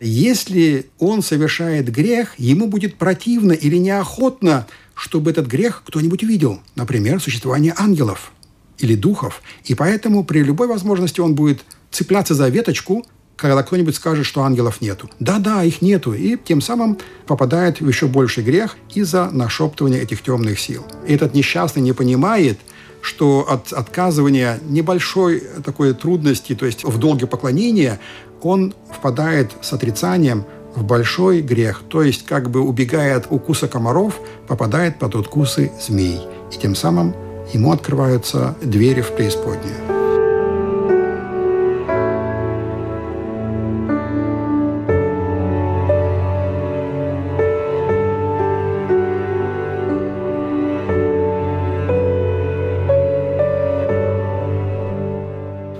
если 0.00 0.88
он 0.98 1.22
совершает 1.22 1.90
грех, 1.90 2.38
ему 2.38 2.68
будет 2.68 2.96
противно 2.96 3.52
или 3.52 3.76
неохотно, 3.76 4.66
чтобы 4.94 5.32
этот 5.32 5.46
грех 5.46 5.82
кто-нибудь 5.84 6.22
увидел. 6.22 6.60
Например, 6.76 7.20
существование 7.20 7.74
ангелов 7.76 8.32
или 8.78 8.94
духов. 8.94 9.42
И 9.64 9.74
поэтому 9.74 10.24
при 10.24 10.44
любой 10.44 10.68
возможности 10.68 11.20
он 11.20 11.34
будет 11.34 11.64
цепляться 11.90 12.34
за 12.34 12.48
веточку, 12.48 13.04
когда 13.34 13.62
кто-нибудь 13.64 13.96
скажет, 13.96 14.24
что 14.24 14.42
ангелов 14.42 14.80
нету. 14.80 15.10
Да-да, 15.18 15.64
их 15.64 15.82
нету. 15.82 16.12
И 16.12 16.36
тем 16.36 16.60
самым 16.60 16.98
попадает 17.26 17.80
в 17.80 17.88
еще 17.88 18.06
больший 18.06 18.44
грех 18.44 18.76
из-за 18.94 19.30
нашептывания 19.30 20.00
этих 20.00 20.22
темных 20.22 20.60
сил. 20.60 20.84
И 21.08 21.14
этот 21.14 21.34
несчастный 21.34 21.82
не 21.82 21.92
понимает– 21.92 22.60
что 23.08 23.46
от 23.48 23.72
отказывания 23.72 24.60
небольшой 24.68 25.42
такой 25.64 25.94
трудности, 25.94 26.54
то 26.54 26.66
есть 26.66 26.84
в 26.84 26.98
долге 26.98 27.26
поклонения, 27.26 27.98
он 28.42 28.74
впадает 28.94 29.50
с 29.62 29.72
отрицанием 29.72 30.44
в 30.76 30.84
большой 30.84 31.40
грех, 31.40 31.82
то 31.88 32.02
есть 32.02 32.26
как 32.26 32.50
бы 32.50 32.60
убегая 32.60 33.16
от 33.16 33.26
укуса 33.30 33.66
комаров, 33.66 34.20
попадает 34.46 34.98
под 34.98 35.14
укусы 35.14 35.72
змей. 35.80 36.20
И 36.52 36.58
тем 36.58 36.74
самым 36.74 37.14
ему 37.54 37.72
открываются 37.72 38.54
двери 38.62 39.00
в 39.00 39.12
преисподнюю. 39.12 39.97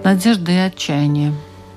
Надежда 0.09 0.53
и 0.53 0.57
отчаяние. 0.57 1.35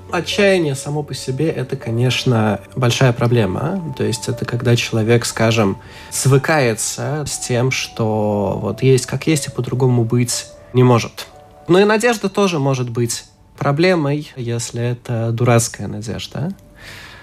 Отчаяние 0.09 0.75
само 0.75 1.03
по 1.03 1.13
себе 1.13 1.49
это, 1.49 1.75
конечно, 1.75 2.61
большая 2.77 3.11
проблема. 3.11 3.93
То 3.97 4.05
есть 4.05 4.29
это 4.29 4.45
когда 4.45 4.77
человек, 4.77 5.25
скажем, 5.25 5.79
свыкается 6.11 7.25
с 7.27 7.39
тем, 7.39 7.71
что 7.71 8.57
вот 8.61 8.83
есть 8.83 9.05
как 9.05 9.27
есть, 9.27 9.47
и 9.47 9.51
по-другому 9.51 10.05
быть 10.05 10.45
не 10.71 10.81
может. 10.81 11.27
Но 11.67 11.77
и 11.77 11.83
надежда 11.83 12.29
тоже 12.29 12.57
может 12.57 12.89
быть 12.89 13.25
проблемой, 13.57 14.31
если 14.37 14.81
это 14.81 15.31
дурацкая 15.33 15.89
надежда. 15.89 16.53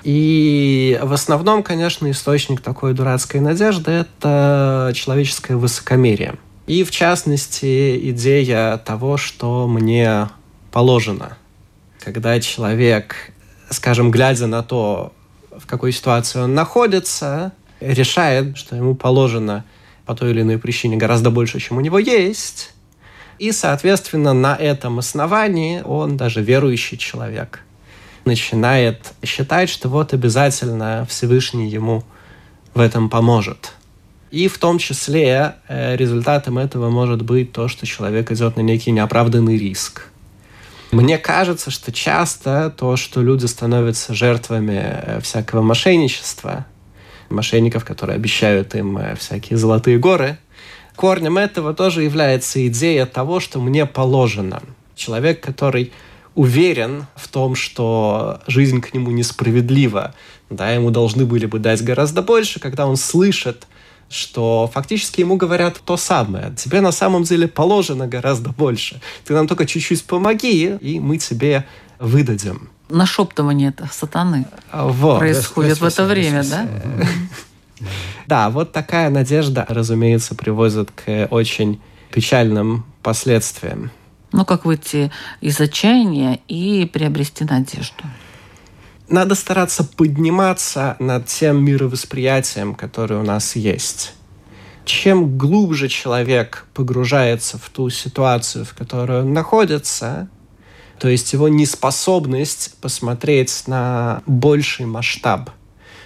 И 0.02 1.00
в 1.02 1.14
основном, 1.14 1.62
конечно, 1.62 2.10
источник 2.10 2.60
такой 2.60 2.92
дурацкой 2.92 3.40
надежды– 3.40 3.90
это 3.92 4.92
человеческое 4.94 5.56
высокомерие. 5.56 6.34
И, 6.66 6.84
в 6.84 6.90
частности, 6.90 8.10
идея 8.10 8.76
того, 8.76 9.16
что 9.16 9.66
мне 9.66 10.28
положено. 10.78 11.36
Когда 12.04 12.38
человек, 12.38 13.32
скажем, 13.68 14.12
глядя 14.12 14.46
на 14.46 14.62
то, 14.62 15.12
в 15.50 15.66
какой 15.66 15.90
ситуации 15.90 16.38
он 16.38 16.54
находится, 16.54 17.50
решает, 17.80 18.56
что 18.56 18.76
ему 18.76 18.94
положено 18.94 19.64
по 20.06 20.14
той 20.14 20.30
или 20.30 20.42
иной 20.42 20.56
причине 20.56 20.96
гораздо 20.96 21.32
больше, 21.32 21.58
чем 21.58 21.78
у 21.78 21.80
него 21.80 21.98
есть, 21.98 22.70
и, 23.40 23.50
соответственно, 23.50 24.34
на 24.34 24.54
этом 24.54 25.00
основании 25.00 25.82
он, 25.84 26.16
даже 26.16 26.42
верующий 26.42 26.96
человек, 26.96 27.64
начинает 28.24 29.14
считать, 29.24 29.68
что 29.70 29.88
вот 29.88 30.14
обязательно 30.14 31.04
Всевышний 31.10 31.68
ему 31.68 32.04
в 32.74 32.78
этом 32.78 33.10
поможет. 33.10 33.72
И 34.30 34.46
в 34.46 34.58
том 34.58 34.78
числе 34.78 35.56
э, 35.66 35.96
результатом 35.96 36.56
этого 36.56 36.88
может 36.88 37.22
быть 37.22 37.50
то, 37.50 37.66
что 37.66 37.84
человек 37.84 38.30
идет 38.30 38.56
на 38.56 38.60
некий 38.60 38.92
неоправданный 38.92 39.58
риск. 39.58 40.12
Мне 40.90 41.18
кажется, 41.18 41.70
что 41.70 41.92
часто 41.92 42.72
то, 42.74 42.96
что 42.96 43.20
люди 43.20 43.44
становятся 43.44 44.14
жертвами 44.14 44.80
э, 44.82 45.20
всякого 45.20 45.60
мошенничества, 45.60 46.66
мошенников, 47.28 47.84
которые 47.84 48.16
обещают 48.16 48.74
им 48.74 48.96
э, 48.96 49.14
всякие 49.16 49.58
золотые 49.58 49.98
горы, 49.98 50.38
корнем 50.96 51.36
этого 51.36 51.74
тоже 51.74 52.04
является 52.04 52.66
идея 52.68 53.04
того, 53.04 53.38
что 53.38 53.60
мне 53.60 53.84
положено. 53.84 54.62
Человек, 54.96 55.42
который 55.42 55.92
уверен 56.34 57.06
в 57.16 57.28
том, 57.28 57.54
что 57.54 58.40
жизнь 58.46 58.80
к 58.80 58.94
нему 58.94 59.10
несправедлива, 59.10 60.14
да, 60.48 60.70
ему 60.70 60.90
должны 60.90 61.26
были 61.26 61.44
бы 61.44 61.58
дать 61.58 61.82
гораздо 61.82 62.22
больше, 62.22 62.60
когда 62.60 62.86
он 62.86 62.96
слышит 62.96 63.66
что 64.10 64.70
фактически 64.72 65.20
ему 65.20 65.36
говорят 65.36 65.80
то 65.84 65.96
самое. 65.96 66.54
Тебе 66.56 66.80
на 66.80 66.92
самом 66.92 67.24
деле 67.24 67.48
положено 67.48 68.06
гораздо 68.06 68.50
больше. 68.50 69.00
Ты 69.24 69.34
нам 69.34 69.46
только 69.46 69.66
чуть-чуть 69.66 70.04
помоги, 70.04 70.76
и 70.80 71.00
мы 71.00 71.18
тебе 71.18 71.66
выдадим. 71.98 72.70
Нашептывание 72.88 73.68
это 73.68 73.88
сатаны 73.92 74.46
вот. 74.72 75.18
происходит 75.18 75.80
в 75.80 75.84
это 75.84 76.04
время, 76.04 76.42
да? 76.44 76.66
Да, 78.26 78.50
вот 78.50 78.72
такая 78.72 79.08
надежда, 79.08 79.64
разумеется, 79.68 80.34
приводит 80.34 80.90
к 80.90 81.28
очень 81.30 81.80
печальным 82.10 82.84
последствиям. 83.02 83.90
Ну, 84.32 84.44
как 84.44 84.64
выйти 84.64 85.10
из 85.40 85.60
отчаяния 85.60 86.40
и 86.48 86.86
приобрести 86.92 87.44
надежду? 87.44 88.04
Надо 89.08 89.34
стараться 89.34 89.84
подниматься 89.84 90.96
над 90.98 91.26
тем 91.26 91.64
мировосприятием, 91.64 92.74
которое 92.74 93.20
у 93.20 93.24
нас 93.24 93.56
есть. 93.56 94.12
Чем 94.84 95.38
глубже 95.38 95.88
человек 95.88 96.66
погружается 96.74 97.56
в 97.56 97.70
ту 97.70 97.88
ситуацию, 97.88 98.66
в 98.66 98.74
которой 98.74 99.22
он 99.22 99.32
находится, 99.32 100.28
то 100.98 101.08
есть 101.08 101.32
его 101.32 101.48
неспособность 101.48 102.76
посмотреть 102.82 103.64
на 103.66 104.22
больший 104.26 104.84
масштаб, 104.84 105.50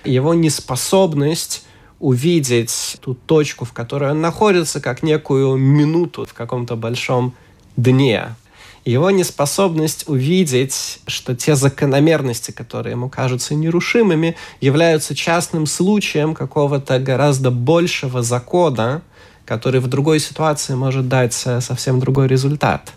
его 0.05 0.35
неспособность 0.35 1.65
увидеть 1.99 2.99
ту 3.01 3.15
точку, 3.15 3.65
в 3.65 3.73
которой 3.73 4.13
он 4.13 4.21
находится, 4.21 4.81
как 4.81 5.03
некую 5.03 5.57
минуту 5.57 6.25
в 6.25 6.35
каком-то 6.35 6.77
большом 6.77 7.35
дне. 7.77 8.37
Его 8.85 9.11
неспособность 9.11 10.09
увидеть, 10.09 11.01
что 11.07 11.37
те 11.37 11.55
закономерности, 11.55 12.51
которые 12.51 12.93
ему 12.93 13.09
кажутся 13.09 13.55
нерушимыми, 13.55 14.37
являются 14.61 15.15
частным 15.15 15.67
случаем 15.67 16.35
какого-то 16.35 16.99
гораздо 16.99 17.53
большего 17.53 18.23
закона, 18.23 19.03
который 19.45 19.81
в 19.81 19.87
другой 19.87 20.19
ситуации 20.19 20.75
может 20.75 21.09
дать 21.09 21.33
совсем 21.33 22.01
другой 22.01 22.27
результат. 22.27 22.93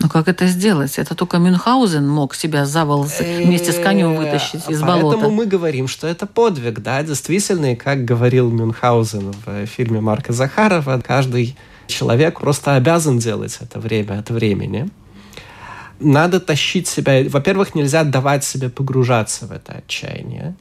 Но 0.00 0.08
как 0.10 0.28
это 0.28 0.46
сделать? 0.46 0.98
Это 0.98 1.14
только 1.14 1.38
Мюнхгаузен 1.38 2.06
мог 2.06 2.34
себя 2.34 2.66
за 2.66 2.84
волосы 2.84 3.42
вместе 3.44 3.72
с 3.72 3.78
конем 3.78 4.16
вытащить 4.16 4.68
из 4.68 4.82
болота. 4.82 5.16
Поэтому 5.16 5.34
мы 5.34 5.46
говорим, 5.46 5.88
что 5.88 6.06
это 6.06 6.26
подвиг, 6.26 6.80
да, 6.80 7.02
действительно, 7.02 7.72
и 7.72 7.76
как 7.76 8.04
говорил 8.04 8.50
Мюнхгаузен 8.50 9.32
в 9.46 9.66
фильме 9.66 10.00
Марка 10.00 10.32
Захарова, 10.32 11.00
каждый 11.00 11.56
человек 11.86 12.40
просто 12.40 12.74
обязан 12.74 13.18
делать 13.18 13.56
это 13.60 13.78
время 13.78 14.18
от 14.18 14.30
времени. 14.30 14.90
Надо 16.00 16.40
тащить 16.40 16.88
себя. 16.88 17.24
Во-первых, 17.28 17.74
нельзя 17.74 18.04
давать 18.04 18.44
себе 18.44 18.68
погружаться 18.68 19.46
в 19.46 19.52
это 19.52 19.74
отчаяние. 19.74 20.54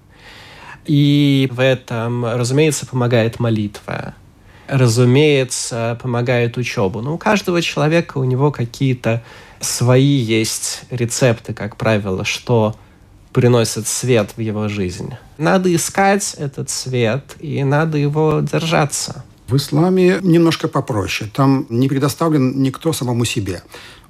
И 0.86 1.50
в 1.52 1.60
этом, 1.60 2.26
разумеется, 2.26 2.86
помогает 2.86 3.40
молитва 3.40 4.16
разумеется, 4.68 5.98
помогает 6.02 6.58
учебу. 6.58 7.02
Но 7.02 7.14
у 7.14 7.18
каждого 7.18 7.62
человека 7.62 8.18
у 8.18 8.24
него 8.24 8.52
какие-то 8.52 9.24
свои 9.60 10.04
есть 10.04 10.84
рецепты, 10.90 11.54
как 11.54 11.78
правило, 11.78 12.26
что 12.26 12.76
приносит 13.32 13.88
свет 13.88 14.32
в 14.36 14.42
его 14.42 14.68
жизнь. 14.68 15.14
Надо 15.38 15.74
искать 15.74 16.36
этот 16.38 16.70
свет, 16.70 17.36
и 17.40 17.64
надо 17.64 17.98
его 17.98 18.42
держаться. 18.42 19.24
В 19.48 19.58
исламе 19.58 20.20
немножко 20.22 20.68
попроще. 20.68 21.30
Там 21.34 21.66
не 21.70 21.90
предоставлен 21.90 22.62
никто 22.62 22.94
самому 22.94 23.26
себе. 23.26 23.62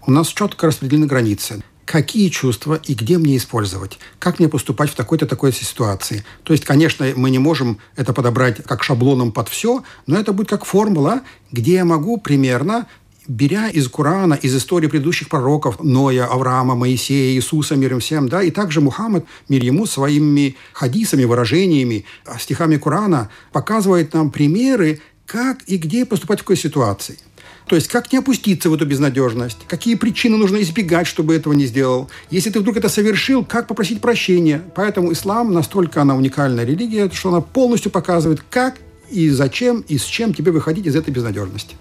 У 0.06 0.12
нас 0.12 0.28
четко 0.28 0.68
распределены 0.68 1.06
границы. 1.06 1.64
Какие 1.86 2.28
чувства 2.28 2.78
и 2.84 2.94
где 2.94 3.18
мне 3.18 3.38
использовать, 3.38 4.00
как 4.20 4.40
мне 4.40 4.50
поступать 4.50 4.90
в 4.90 4.96
такой-то 4.96 5.26
такой 5.26 5.54
ситуации. 5.54 6.26
То 6.44 6.52
есть, 6.52 6.66
конечно, 6.66 7.06
мы 7.16 7.30
не 7.30 7.40
можем 7.40 7.78
это 7.96 8.12
подобрать 8.12 8.62
как 8.64 8.84
шаблоном 8.84 9.32
под 9.32 9.48
все, 9.48 9.84
но 10.06 10.20
это 10.20 10.34
будет 10.34 10.50
как 10.50 10.66
формула, 10.66 11.22
где 11.54 11.76
я 11.76 11.86
могу 11.86 12.18
примерно 12.18 12.88
беря 13.30 13.70
из 13.70 13.88
Корана, 13.88 14.34
из 14.34 14.54
истории 14.54 14.88
предыдущих 14.88 15.30
пророков, 15.30 15.82
Ноя, 15.82 16.26
Авраама, 16.26 16.76
Моисея, 16.76 17.34
Иисуса, 17.36 17.78
мир 17.78 17.94
им 17.94 18.02
всем, 18.02 18.28
да, 18.28 18.44
и 18.44 18.52
также 18.52 18.82
Мухаммад, 18.82 19.26
мир 19.48 19.64
ему, 19.64 19.86
своими 19.86 20.58
хадисами, 20.74 21.24
выражениями, 21.24 22.04
стихами 22.38 22.76
Корана 22.76 23.30
показывает 23.54 24.14
нам 24.14 24.32
примеры, 24.32 25.00
как 25.26 25.64
и 25.68 25.78
где 25.78 26.06
поступать 26.06 26.40
в 26.40 26.44
какой 26.44 26.58
ситуации– 26.58 27.18
то 27.68 27.76
есть 27.76 27.88
как 27.88 28.12
не 28.12 28.20
опуститься 28.20 28.70
в 28.70 28.74
эту 28.74 28.86
безнадежность, 28.86 29.60
какие 29.68 29.96
причины 29.96 30.38
нужно 30.38 30.62
избегать, 30.62 31.08
чтобы 31.08 31.36
этого 31.36 31.54
не 31.54 31.66
сделал. 31.66 32.10
Если 32.30 32.50
ты 32.50 32.60
вдруг 32.60 32.78
это 32.78 32.90
совершил, 32.90 33.46
как 33.46 33.68
попросить 33.68 34.02
прощения. 34.02 34.62
Поэтому 34.76 35.12
ислам 35.14 35.54
настолько 35.54 36.02
она 36.02 36.16
уникальная 36.16 36.66
религия, 36.66 37.10
что 37.12 37.30
она 37.30 37.42
полностью 37.42 37.92
показывает, 37.92 38.44
как 38.50 38.76
и 39.10 39.30
зачем 39.30 39.82
и 39.88 39.98
с 39.98 40.04
чем 40.04 40.34
тебе 40.34 40.52
выходить 40.52 40.86
из 40.86 40.96
этой 40.96 41.12
безнадежности. 41.12 41.76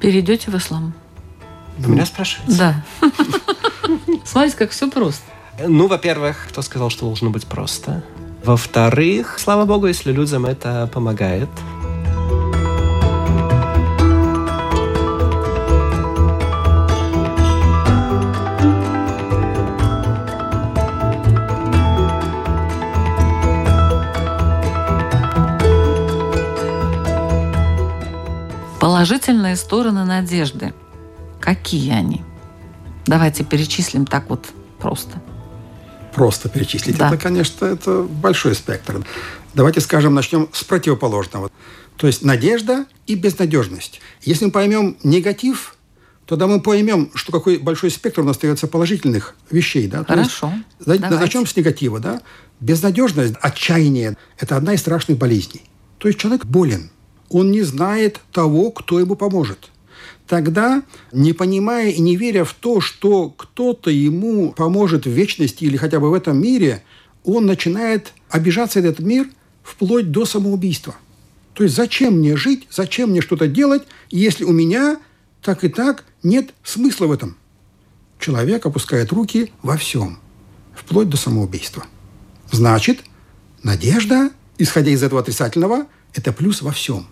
Перейдете 0.00 0.50
в 0.50 0.56
ислам? 0.56 0.94
Вы 1.78 1.92
меня 1.92 2.06
спрашиваете? 2.06 2.56
Да. 2.58 2.84
Смотрите, 4.24 4.56
как 4.56 4.70
все 4.70 4.90
просто. 4.90 5.22
Ну, 5.66 5.86
во-первых, 5.86 6.48
кто 6.50 6.62
сказал, 6.62 6.90
что 6.90 7.06
должно 7.06 7.30
быть 7.30 7.46
просто? 7.46 8.04
Во-вторых, 8.44 9.38
слава 9.38 9.64
богу, 9.64 9.86
если 9.86 10.12
людям 10.12 10.44
это 10.44 10.88
помогает– 10.92 11.48
Положительные 29.56 29.58
стороны 29.58 30.04
надежды. 30.04 30.74
Какие 31.40 31.92
они? 31.92 32.22
Давайте 33.06 33.44
перечислим 33.44 34.06
так 34.06 34.28
вот 34.28 34.46
просто. 34.78 35.20
Просто 36.14 36.48
перечислить. 36.48 36.96
Да. 36.96 37.08
Это, 37.08 37.18
конечно, 37.18 37.64
это 37.66 38.02
большой 38.02 38.54
спектр. 38.54 39.04
Давайте 39.54 39.80
скажем, 39.80 40.14
начнем 40.14 40.48
с 40.52 40.64
противоположного. 40.64 41.50
То 41.96 42.06
есть 42.06 42.22
надежда 42.22 42.84
и 43.06 43.14
безнадежность. 43.14 44.00
Если 44.22 44.46
мы 44.46 44.50
поймем 44.50 44.96
негатив, 45.02 45.76
тогда 46.26 46.46
мы 46.46 46.60
поймем, 46.60 47.10
что 47.14 47.32
какой 47.32 47.58
большой 47.58 47.90
спектр 47.90 48.20
у 48.20 48.24
нас 48.24 48.36
остается 48.36 48.66
положительных 48.66 49.34
вещей. 49.50 49.88
Да? 49.88 50.04
Хорошо. 50.04 50.52
То 50.84 50.92
есть, 50.92 51.02
начнем 51.08 51.46
с 51.46 51.56
негатива. 51.56 52.00
Да? 52.00 52.20
Безнадежность, 52.60 53.34
отчаяние– 53.40 54.16
это 54.38 54.56
одна 54.56 54.74
из 54.74 54.80
страшных 54.80 55.18
болезней. 55.18 55.62
То 55.98 56.08
есть 56.08 56.20
человек 56.20 56.44
болен– 56.44 56.90
он 57.28 57.50
не 57.50 57.62
знает 57.62 58.20
того, 58.32 58.70
кто 58.70 59.00
ему 59.00 59.16
поможет. 59.16 59.70
Тогда, 60.26 60.82
не 61.12 61.32
понимая 61.32 61.90
и 61.90 62.00
не 62.00 62.16
веря 62.16 62.44
в 62.44 62.52
то, 62.52 62.80
что 62.80 63.30
кто-то 63.30 63.90
ему 63.90 64.52
поможет 64.52 65.06
в 65.06 65.10
вечности 65.10 65.64
или 65.64 65.76
хотя 65.76 66.00
бы 66.00 66.10
в 66.10 66.14
этом 66.14 66.40
мире, 66.40 66.82
он 67.24 67.46
начинает 67.46 68.12
обижаться 68.28 68.80
этот 68.80 68.98
мир 68.98 69.28
вплоть 69.62 70.10
до 70.10 70.24
самоубийства. 70.24 70.96
То 71.54 71.62
есть 71.64 71.74
зачем 71.74 72.18
мне 72.18 72.36
жить, 72.36 72.66
зачем 72.70 73.10
мне 73.10 73.20
что-то 73.20 73.46
делать, 73.46 73.82
если 74.10 74.44
у 74.44 74.52
меня 74.52 74.98
так 75.42 75.64
и 75.64 75.68
так 75.68 76.04
нет 76.22 76.52
смысла 76.62 77.06
в 77.06 77.12
этом? 77.12 77.36
Человек 78.18 78.66
опускает 78.66 79.12
руки 79.12 79.52
во 79.62 79.76
всем, 79.76 80.18
вплоть 80.74 81.08
до 81.08 81.16
самоубийства. 81.16 81.86
Значит, 82.50 83.00
надежда, 83.62 84.30
исходя 84.58 84.90
из 84.90 85.02
этого 85.02 85.20
отрицательного, 85.20 85.86
это 86.18 86.32
плюс 86.32 86.62
во 86.62 86.72
всем. 86.72 87.06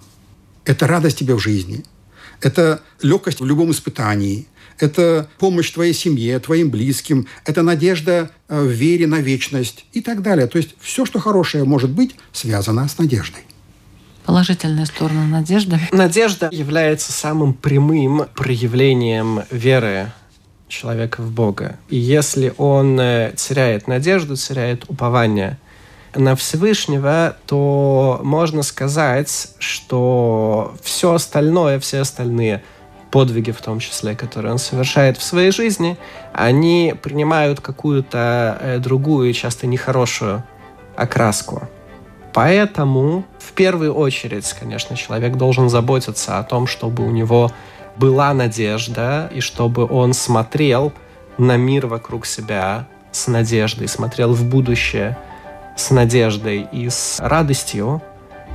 Это 0.64 0.86
радость 0.86 1.18
тебе 1.18 1.34
в 1.34 1.38
жизни. 1.40 1.84
Это 2.40 2.82
легкость 3.02 3.40
в 3.40 3.46
любом 3.46 3.70
испытании. 3.70 4.46
Это 4.80 5.28
помощь 5.38 5.70
твоей 5.70 5.92
семье, 5.92 6.38
твоим 6.40 6.70
близким. 6.70 7.26
Это 7.44 7.62
надежда 7.62 8.30
э, 8.48 8.60
в 8.60 8.70
вере 8.70 9.06
на 9.06 9.20
вечность 9.20 9.84
и 9.92 10.00
так 10.00 10.22
далее. 10.22 10.46
То 10.46 10.58
есть 10.58 10.74
все, 10.80 11.06
что 11.06 11.20
хорошее 11.20 11.64
может 11.64 11.90
быть, 11.90 12.16
связано 12.32 12.88
с 12.88 12.98
надеждой. 12.98 13.42
Положительная 14.24 14.86
сторона 14.86 15.26
надежды. 15.26 15.78
Надежда 15.92 16.48
является 16.50 17.12
самым 17.12 17.54
прямым 17.54 18.26
проявлением 18.34 19.42
веры 19.50 20.12
человека 20.68 21.20
в 21.22 21.30
Бога. 21.30 21.78
И 21.88 21.96
если 21.96 22.54
он 22.56 22.98
э, 22.98 23.34
теряет 23.36 23.86
надежду, 23.86 24.34
теряет 24.34 24.84
упование 24.88 25.58
на 26.14 26.36
Всевышнего, 26.36 27.36
то 27.46 28.20
можно 28.22 28.62
сказать, 28.62 29.48
что 29.58 30.74
все 30.82 31.14
остальное, 31.14 31.78
все 31.80 32.00
остальные 32.00 32.62
подвиги, 33.10 33.52
в 33.52 33.60
том 33.60 33.78
числе, 33.78 34.14
которые 34.16 34.52
он 34.52 34.58
совершает 34.58 35.18
в 35.18 35.22
своей 35.22 35.50
жизни, 35.50 35.96
они 36.32 36.94
принимают 37.00 37.60
какую-то 37.60 38.58
э, 38.60 38.78
другую, 38.78 39.32
часто 39.32 39.66
нехорошую 39.66 40.42
окраску. 40.96 41.68
Поэтому 42.32 43.24
в 43.38 43.52
первую 43.52 43.94
очередь, 43.94 44.52
конечно, 44.58 44.96
человек 44.96 45.36
должен 45.36 45.68
заботиться 45.68 46.38
о 46.38 46.42
том, 46.42 46.66
чтобы 46.66 47.06
у 47.06 47.10
него 47.10 47.52
была 47.96 48.34
надежда, 48.34 49.30
и 49.32 49.40
чтобы 49.40 49.86
он 49.86 50.12
смотрел 50.12 50.92
на 51.38 51.56
мир 51.56 51.86
вокруг 51.86 52.26
себя 52.26 52.88
с 53.12 53.28
надеждой, 53.28 53.86
смотрел 53.86 54.34
в 54.34 54.44
будущее– 54.44 55.16
с 55.76 55.90
надеждой 55.90 56.66
и 56.70 56.88
с 56.88 57.20
радостью, 57.20 58.02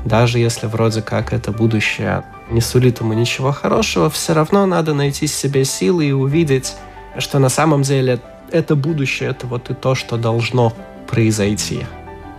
даже 0.06 0.40
если 0.40 0.68
вроде 0.68 1.02
как 1.02 1.34
это 1.34 1.52
будущее 1.52 2.24
не 2.50 2.62
сулит 2.62 3.02
ему 3.02 3.14
ничего 3.14 3.52
хорошего, 3.52 4.10
все 4.10 4.34
равно 4.34 4.66
надо 4.66 4.94
найти 4.94 5.28
себе 5.28 5.66
силы 5.66 6.06
и 6.06 6.12
увидеть, 6.12 6.76
что 7.18 7.40
на 7.40 7.50
самом 7.50 7.82
деле 7.84 8.20
это 8.52 8.76
будущее, 8.76 9.30
это 9.30 9.46
вот 9.48 9.70
и 9.70 9.74
то, 9.74 9.96
что 9.96 10.18
должно 10.18 10.74
произойти. 11.08 11.86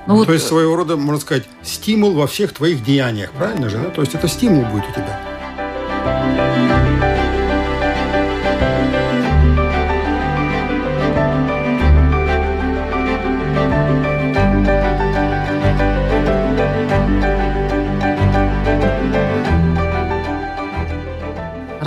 Ну, 0.07 0.17
вот, 0.17 0.27
То 0.27 0.33
есть 0.33 0.47
своего 0.47 0.75
рода, 0.77 0.97
можно 0.97 1.21
сказать, 1.21 1.45
стимул 1.63 2.15
во 2.15 2.27
всех 2.27 2.53
твоих 2.53 2.83
деяниях, 2.83 3.31
правильно 3.33 3.69
же? 3.69 3.79
Да? 3.79 3.91
То 3.91 4.01
есть 4.01 4.15
это 4.15 4.27
стимул 4.29 4.65
будет 4.65 4.89
у 4.89 4.93
тебя. 4.93 5.21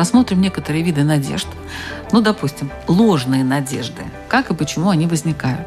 Рассмотрим 0.04 0.42
некоторые 0.42 0.84
виды 0.84 1.06
надежд. 1.06 1.48
Ну, 2.12 2.20
допустим, 2.20 2.70
ложные 2.90 3.46
надежды. 3.46 4.02
Как 4.28 4.52
и 4.52 4.54
почему 4.54 4.90
они 4.90 5.08
возникают? 5.08 5.66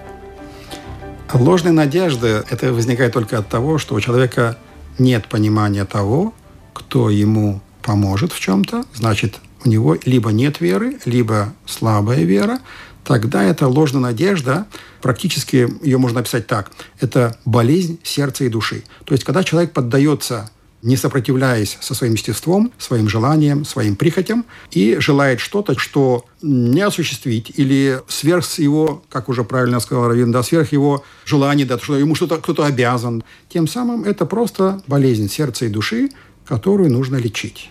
Ложные 1.33 1.73
надежды– 1.73 2.45
это 2.51 2.71
возникает 2.75 3.15
только 3.15 3.39
от 3.39 3.49
того, 3.49 3.79
что 3.79 3.95
у 3.95 4.01
человека 4.03 4.59
нет 4.99 5.27
понимания 5.27 5.87
того, 5.87 6.35
кто 6.75 7.09
ему 7.09 7.63
поможет 7.81 8.31
в 8.31 8.39
чем-то, 8.39 8.85
значит, 8.93 9.37
у 9.65 9.71
него 9.71 9.97
либо 10.05 10.33
нет 10.33 10.61
веры, 10.61 10.99
либо 11.07 11.55
слабая 11.65 12.25
вера, 12.25 12.59
тогда 13.05 13.43
эта 13.43 13.67
ложная 13.69 14.03
надежда, 14.03 14.67
практически 15.01 15.67
ее 15.83 15.97
можно 15.97 16.21
описать 16.21 16.47
так, 16.47 16.73
это 17.01 17.39
болезнь 17.47 17.99
сердца 18.03 18.45
и 18.45 18.51
души. 18.51 18.85
То 19.07 19.15
есть, 19.15 19.25
когда 19.25 19.43
человек 19.43 19.73
поддается 19.73 20.51
не 20.87 20.97
сопротивляясь 20.97 21.79
со 21.81 21.95
своим 21.95 22.13
естеством, 22.13 22.73
своим 22.79 23.09
желанием, 23.09 23.65
своим 23.65 23.97
прихотям, 23.97 24.45
и 24.71 24.97
желает 25.01 25.41
что-то, 25.41 25.77
что 25.77 26.25
не 26.43 26.81
осуществить, 26.81 27.51
или 27.57 28.01
сверх 28.07 28.47
его, 28.59 29.03
как 29.09 29.29
уже 29.29 29.43
правильно 29.43 29.81
сказал 29.81 30.07
Равин, 30.07 30.31
да, 30.31 30.45
сверх 30.45 30.71
его 30.71 31.03
желаний, 31.25 31.65
да, 31.65 31.77
что 31.77 31.99
ему 31.99 32.15
что-то 32.15 32.37
кто-то 32.37 32.65
обязан. 32.65 33.25
Тем 33.49 33.67
самым 33.67 34.05
это 34.05 34.27
просто 34.27 34.81
болезнь 34.87 35.29
сердца 35.29 35.65
и 35.65 35.69
души, 35.69 36.09
которую 36.47 36.93
нужно 36.93 37.17
лечить. 37.17 37.69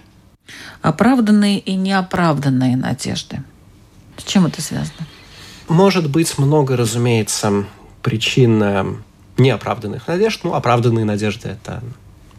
Оправданные 0.82 1.60
и 1.60 1.76
неоправданные 1.76 2.76
надежды. 2.76 3.42
С 4.18 4.24
чем 4.24 4.46
это 4.46 4.62
связано? 4.62 5.08
Может 5.70 6.10
быть 6.10 6.38
много, 6.38 6.76
разумеется, 6.76 7.66
причин 8.02 8.62
неоправданных 9.38 10.06
надежд. 10.10 10.42
Ну, 10.44 10.54
оправданные 10.54 11.06
надежды– 11.06 11.48
это 11.64 11.82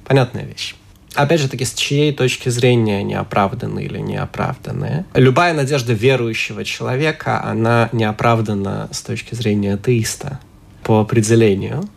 понятная 0.07 0.45
вещь. 0.45 0.75
Опять 1.15 1.41
же 1.41 1.49
таки, 1.49 1.65
с 1.65 1.73
чьей 1.73 2.13
точки 2.13 2.51
зрения 2.51 2.99
они 2.99 3.15
оправданы 3.15 3.81
или 3.81 3.99
не 3.99 4.17
оправданы. 4.17 5.07
Любая 5.15 5.55
надежда 5.55 5.95
верующего 5.95 6.63
человека, 6.65 7.43
она 7.43 7.89
не 7.93 8.05
оправдана 8.05 8.89
с 8.93 9.01
точки 9.01 9.35
зрения 9.35 9.75
атеиста 9.75 10.41
по 10.83 11.01
определению. 11.01 11.89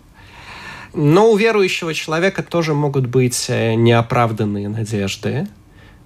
Но 0.94 1.32
у 1.32 1.36
верующего 1.36 1.94
человека 1.94 2.44
тоже 2.44 2.74
могут 2.74 3.08
быть 3.08 3.46
э, 3.50 3.76
неоправданные 3.76 4.70
надежды 4.70 5.48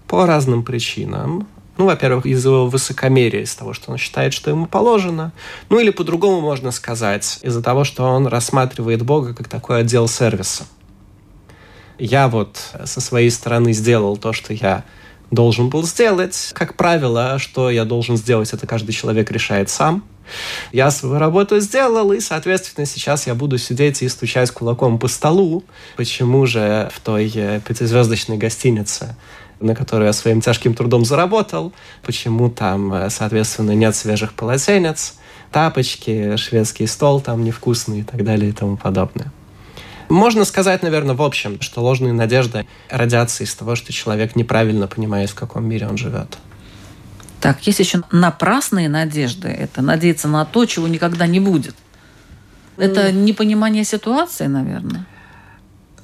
по 0.07 0.25
разным 0.25 0.63
причинам. 0.63 1.47
Ну, 1.77 1.85
во-первых, 1.85 2.25
из 2.25 2.43
его 2.43 2.67
высокомерия, 2.67 3.41
из 3.41 3.55
того, 3.55 3.73
что 3.73 3.91
он 3.91 3.97
считает, 3.97 4.33
что 4.33 4.49
ему 4.49 4.65
положено. 4.65 5.31
Ну, 5.69 5.79
или 5.79 5.91
по-другому 5.91 6.41
можно 6.41 6.71
сказать, 6.71 7.39
из-за 7.43 7.61
того, 7.61 7.83
что 7.83 8.03
он 8.03 8.27
рассматривает 8.27 9.03
Бога 9.03 9.33
как 9.33 9.47
такой 9.47 9.81
отдел 9.81 10.07
сервиса 10.07 10.65
я 11.97 12.27
вот 12.27 12.59
со 12.85 13.01
своей 13.01 13.29
стороны 13.29 13.73
сделал 13.73 14.17
то, 14.17 14.33
что 14.33 14.53
я 14.53 14.83
должен 15.33 15.69
был 15.69 15.83
сделать. 15.83 16.51
Как 16.53 16.75
правило, 16.75 17.39
что 17.39 17.69
я 17.69 17.85
должен 17.85 18.17
сделать, 18.17 18.53
это 18.53 18.67
каждый 18.67 18.93
человек 18.93 19.31
решает 19.31 19.69
сам. 19.69 20.03
Я 20.71 20.89
свою 20.91 21.19
работу 21.19 21.59
сделал, 21.59 22.13
и, 22.13 22.19
соответственно, 22.19 22.85
сейчас 22.85 23.27
я 23.27 23.35
буду 23.35 23.57
сидеть 23.57 24.01
и 24.01 24.07
стучать 24.07 24.51
кулаком 24.51 24.97
по 24.97 25.07
столу. 25.07 25.63
Почему 25.97 26.45
же 26.45 26.89
в 26.93 27.01
той 27.01 27.31
э, 27.35 27.59
пятизвездочной 27.59 28.37
гостинице, 28.37 29.17
на 29.59 29.75
которую 29.75 30.07
я 30.07 30.13
своим 30.13 30.39
тяжким 30.39 30.75
трудом 30.75 31.03
заработал, 31.03 31.73
почему 32.03 32.49
там, 32.49 32.93
э, 32.93 33.09
соответственно, 33.09 33.71
нет 33.71 33.95
свежих 33.95 34.33
полотенец, 34.33 35.15
тапочки, 35.51 36.37
шведский 36.37 36.87
стол 36.87 37.19
там 37.19 37.43
невкусный 37.43 37.99
и 37.99 38.03
так 38.03 38.23
далее 38.23 38.49
и 38.49 38.53
тому 38.53 38.77
подобное. 38.77 39.31
Можно 40.13 40.45
сказать, 40.45 40.83
наверное, 40.83 41.15
в 41.15 41.23
общем, 41.23 41.59
что 41.59 41.81
ложные 41.81 42.13
надежды 42.13 42.67
родятся 42.87 43.43
из 43.43 43.55
того, 43.55 43.75
что 43.75 43.91
человек 43.91 44.35
неправильно 44.35 44.85
понимает, 44.85 45.31
в 45.31 45.33
каком 45.33 45.67
мире 45.67 45.87
он 45.87 45.97
живет. 45.97 46.37
Так, 47.41 47.65
есть 47.65 47.79
еще 47.79 48.03
напрасные 48.11 48.89
надежды. 48.89 49.47
Это 49.47 49.81
надеяться 49.81 50.27
на 50.27 50.45
то, 50.45 50.65
чего 50.65 50.87
никогда 50.87 51.25
не 51.25 51.39
будет. 51.39 51.73
Это 52.77 53.11
непонимание 53.11 53.83
ситуации, 53.83 54.45
наверное. 54.45 55.07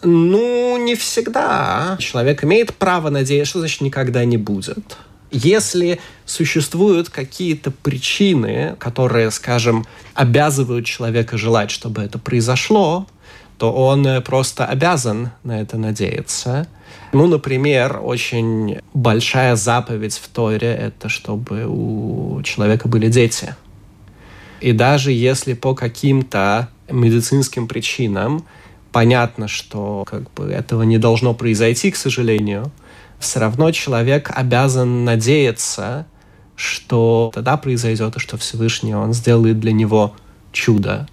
Ну, 0.01 0.77
не 0.83 0.95
всегда. 0.95 1.95
Человек 1.99 2.43
имеет 2.43 2.73
право 2.73 3.11
надеяться, 3.11 3.51
что 3.51 3.59
значит 3.59 3.81
никогда 3.81 4.25
не 4.25 4.37
будет. 4.37 4.97
Если 5.29 5.99
существуют 6.25 7.09
какие-то 7.09 7.69
причины, 7.69 8.75
которые, 8.79 9.29
скажем, 9.29 9.85
обязывают 10.15 10.87
человека 10.87 11.37
желать, 11.37 11.69
чтобы 11.69 12.01
это 12.01 12.17
произошло, 12.17 13.05
то 13.59 13.73
он 13.73 14.07
э, 14.07 14.21
просто 14.21 14.65
обязан 14.65 15.31
на 15.43 15.59
это 15.59 15.77
надеяться. 15.77 16.67
Ну, 17.11 17.27
например, 17.27 17.99
очень 18.01 18.79
большая 18.93 19.55
заповедь 19.55 20.17
в 20.17 20.27
Торе– 20.29 20.73
это 20.79 21.09
чтобы 21.09 21.65
у 21.67 22.41
человека 22.43 22.87
были 22.87 23.09
дети. 23.09 23.55
И 24.61 24.71
даже 24.71 25.11
если 25.11 25.53
по 25.53 25.75
каким-то 25.75 26.69
медицинским 26.89 27.67
причинам 27.67 28.45
понятно, 28.91 29.47
что 29.47 30.05
как 30.09 30.31
бы 30.33 30.45
этого 30.45 30.83
не 30.83 30.97
должно 30.97 31.33
произойти, 31.33 31.91
к 31.91 31.97
сожалению, 31.97 32.71
все 33.19 33.39
равно 33.39 33.71
человек 33.71 34.31
обязан 34.33 35.03
надеяться, 35.03 36.07
что 36.55 37.31
тогда 37.33 37.57
произойдет, 37.57 38.15
и 38.15 38.19
что 38.19 38.37
Всевышний 38.37 38.95
он 38.95 39.13
сделает 39.13 39.59
для 39.59 39.73
него 39.73 40.15
чудо, 40.51 41.07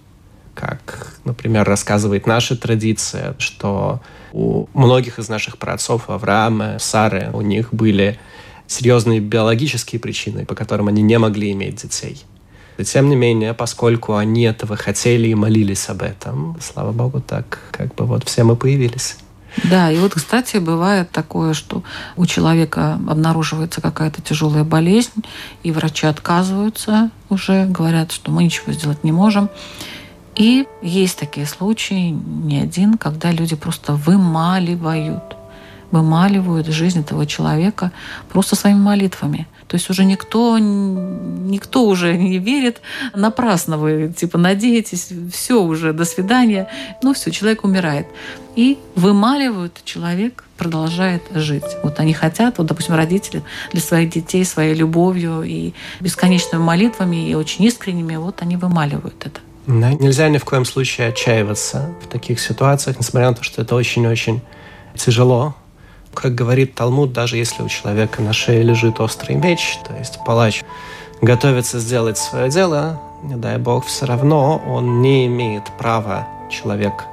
как, 0.57 1.13
например, 1.23 1.65
рассказывает 1.65 2.25
наша 2.25 2.55
традиция, 2.55 3.35
что 3.37 4.01
у 4.33 4.65
многих 4.73 5.19
из 5.19 5.29
наших 5.29 5.59
праотцов, 5.59 6.09
Авраама, 6.09 6.77
Сары, 6.79 7.29
у 7.33 7.41
них 7.41 7.73
были 7.73 8.19
серьезные 8.65 9.19
биологические 9.19 9.99
причины, 9.99 10.45
по 10.45 10.55
которым 10.55 10.87
они 10.87 11.03
не 11.03 11.19
могли 11.19 11.51
иметь 11.51 11.83
детей. 11.83 12.23
И 12.77 12.83
тем 12.83 13.09
не 13.09 13.15
менее, 13.15 13.53
поскольку 13.53 14.15
они 14.15 14.43
этого 14.43 14.75
хотели 14.75 15.27
и 15.27 15.35
молились 15.35 15.89
об 15.89 16.01
этом, 16.01 16.57
слава 16.59 16.91
богу, 16.91 17.21
так 17.21 17.59
как 17.71 17.93
бы 17.93 18.05
вот 18.05 18.27
все 18.27 18.43
мы 18.43 18.55
появились. 18.55 19.17
Да, 19.63 19.91
и 19.91 19.97
вот, 19.97 20.13
кстати, 20.13 20.57
бывает 20.57 21.09
такое, 21.11 21.53
что 21.53 21.83
у 22.15 22.25
человека 22.25 22.99
обнаруживается 23.07 23.81
какая-то 23.81 24.21
тяжелая 24.21 24.63
болезнь, 24.63 25.23
и 25.63 25.71
врачи 25.71 26.05
отказываются 26.05 27.09
уже, 27.29 27.65
говорят, 27.65 28.11
что 28.11 28.31
мы 28.31 28.43
ничего 28.43 28.71
сделать 28.73 29.03
не 29.03 29.11
можем. 29.11 29.49
И 30.37 30.67
есть 30.83 31.17
такие 31.17 31.47
случаи, 31.47 32.11
не 32.11 32.59
один, 32.59 32.99
когда 32.99 33.31
люди 33.31 33.55
просто 33.55 33.93
вымаливают, 33.93 35.35
вымаливают 35.89 36.67
жизнь 36.67 36.99
этого 36.99 37.25
человека 37.25 37.91
просто 38.29 38.55
своими 38.55 38.77
молитвами. 38.77 39.47
То 39.67 39.75
есть 39.75 39.89
уже 39.89 40.05
никто, 40.05 40.59
никто 40.59 41.87
уже 41.87 42.15
не 42.15 42.37
верит, 42.37 42.81
напрасно 43.15 43.77
вы 43.77 44.13
типа 44.15 44.37
надеетесь, 44.37 45.09
все 45.33 45.59
уже, 45.59 45.91
до 45.91 46.05
свидания. 46.05 46.69
Ну 47.01 47.15
все, 47.15 47.31
человек 47.31 47.63
умирает. 47.63 48.05
И 48.55 48.77
вымаливают, 48.95 49.81
человек 49.85 50.43
продолжает 50.55 51.23
жить. 51.33 51.65
Вот 51.83 51.99
они 51.99 52.13
хотят, 52.13 52.59
вот, 52.59 52.67
допустим, 52.67 52.93
родители 52.93 53.43
для 53.71 53.81
своих 53.81 54.11
детей 54.11 54.45
своей 54.45 54.75
любовью 54.75 55.41
и 55.41 55.73
бесконечными 55.99 56.61
молитвами, 56.61 57.27
и 57.27 57.33
очень 57.33 57.65
искренними, 57.65 58.17
вот 58.17 58.43
они 58.43 58.55
вымаливают 58.55 59.25
это. 59.25 59.41
Да, 59.67 59.91
нельзя 59.91 60.29
ни 60.29 60.37
в 60.37 60.45
коем 60.45 60.63
случае 60.63 61.09
отчаиваться 61.09 61.89
в 62.01 62.07
таких 62.07 62.39
ситуациях, 62.39 62.97
несмотря 62.99 63.29
на 63.29 63.35
то, 63.35 63.43
что 63.43 63.61
это 63.61 63.75
очень-очень 63.75 64.41
тяжело. 64.95 65.55
Как 66.13 66.33
говорит 66.33 66.73
Талмуд, 66.73 67.11
даже 67.11 67.35
если 67.35 67.63
у 67.63 67.67
человека 67.67 68.21
на 68.21 68.31
шее 68.31 68.63
лежит 68.63 69.01
острый 69.01 69.35
меч, 69.35 69.77
то 69.85 69.93
есть 69.97 70.19
палач 70.25 70.63
готовится 71.21 71.79
сделать 71.79 72.17
свое 72.17 72.49
дело, 72.49 73.01
не 73.23 73.35
дай 73.35 73.57
бог, 73.57 73.85
все 73.85 74.05
равно 74.05 74.63
он 74.65 75.01
не 75.01 75.25
имеет 75.25 75.63
права, 75.77 76.25
человек, 76.49 77.03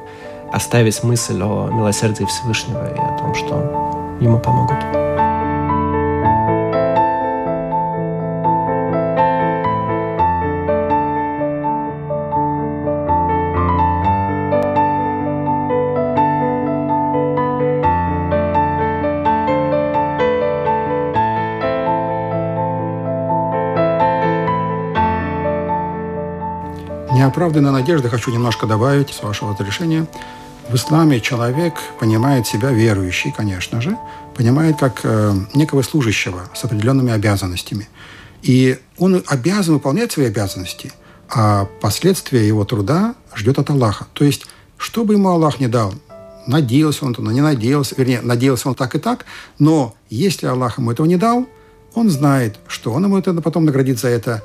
оставить 0.52 1.02
мысль 1.02 1.42
о 1.42 1.68
милосердии 1.72 2.24
Всевышнего 2.24 2.88
и 2.88 2.98
о 2.98 3.18
том, 3.18 3.34
что 3.34 4.16
ему 4.20 4.38
помогут. 4.38 5.13
Неоправданной 27.34 27.72
надежды 27.72 28.08
хочу 28.08 28.30
немножко 28.30 28.64
добавить, 28.64 29.10
с 29.10 29.20
вашего 29.20 29.54
разрешения. 29.54 30.06
В 30.68 30.76
исламе 30.76 31.20
человек 31.20 31.74
понимает 31.98 32.46
себя 32.46 32.70
верующий, 32.70 33.34
конечно 33.36 33.80
же, 33.80 33.98
понимает 34.36 34.78
как 34.78 35.00
э, 35.02 35.34
некого 35.52 35.82
служащего 35.82 36.42
с 36.54 36.64
определенными 36.64 37.10
обязанностями. 37.12 37.88
И 38.42 38.78
он 38.98 39.24
обязан 39.26 39.74
выполнять 39.74 40.12
свои 40.12 40.26
обязанности, 40.26 40.92
а 41.28 41.66
последствия 41.80 42.46
его 42.46 42.64
труда 42.64 43.16
ждет 43.34 43.58
от 43.58 43.68
Аллаха. 43.68 44.06
То 44.12 44.24
есть, 44.24 44.46
что 44.78 45.04
бы 45.04 45.14
ему 45.14 45.28
Аллах 45.28 45.58
не 45.58 45.66
дал, 45.66 45.92
надеялся 46.46 47.04
он, 47.04 47.16
не 47.18 47.40
надеялся, 47.40 47.96
вернее, 47.98 48.20
надеялся 48.20 48.68
он 48.68 48.76
так 48.76 48.94
и 48.94 49.00
так, 49.00 49.24
но 49.58 49.96
если 50.08 50.46
Аллах 50.46 50.78
ему 50.78 50.92
этого 50.92 51.06
не 51.06 51.16
дал, 51.16 51.48
он 51.94 52.10
знает, 52.10 52.60
что 52.68 52.92
он 52.92 53.04
ему 53.04 53.18
это 53.18 53.34
потом 53.34 53.64
наградит 53.64 53.98
за 53.98 54.08
это 54.08 54.44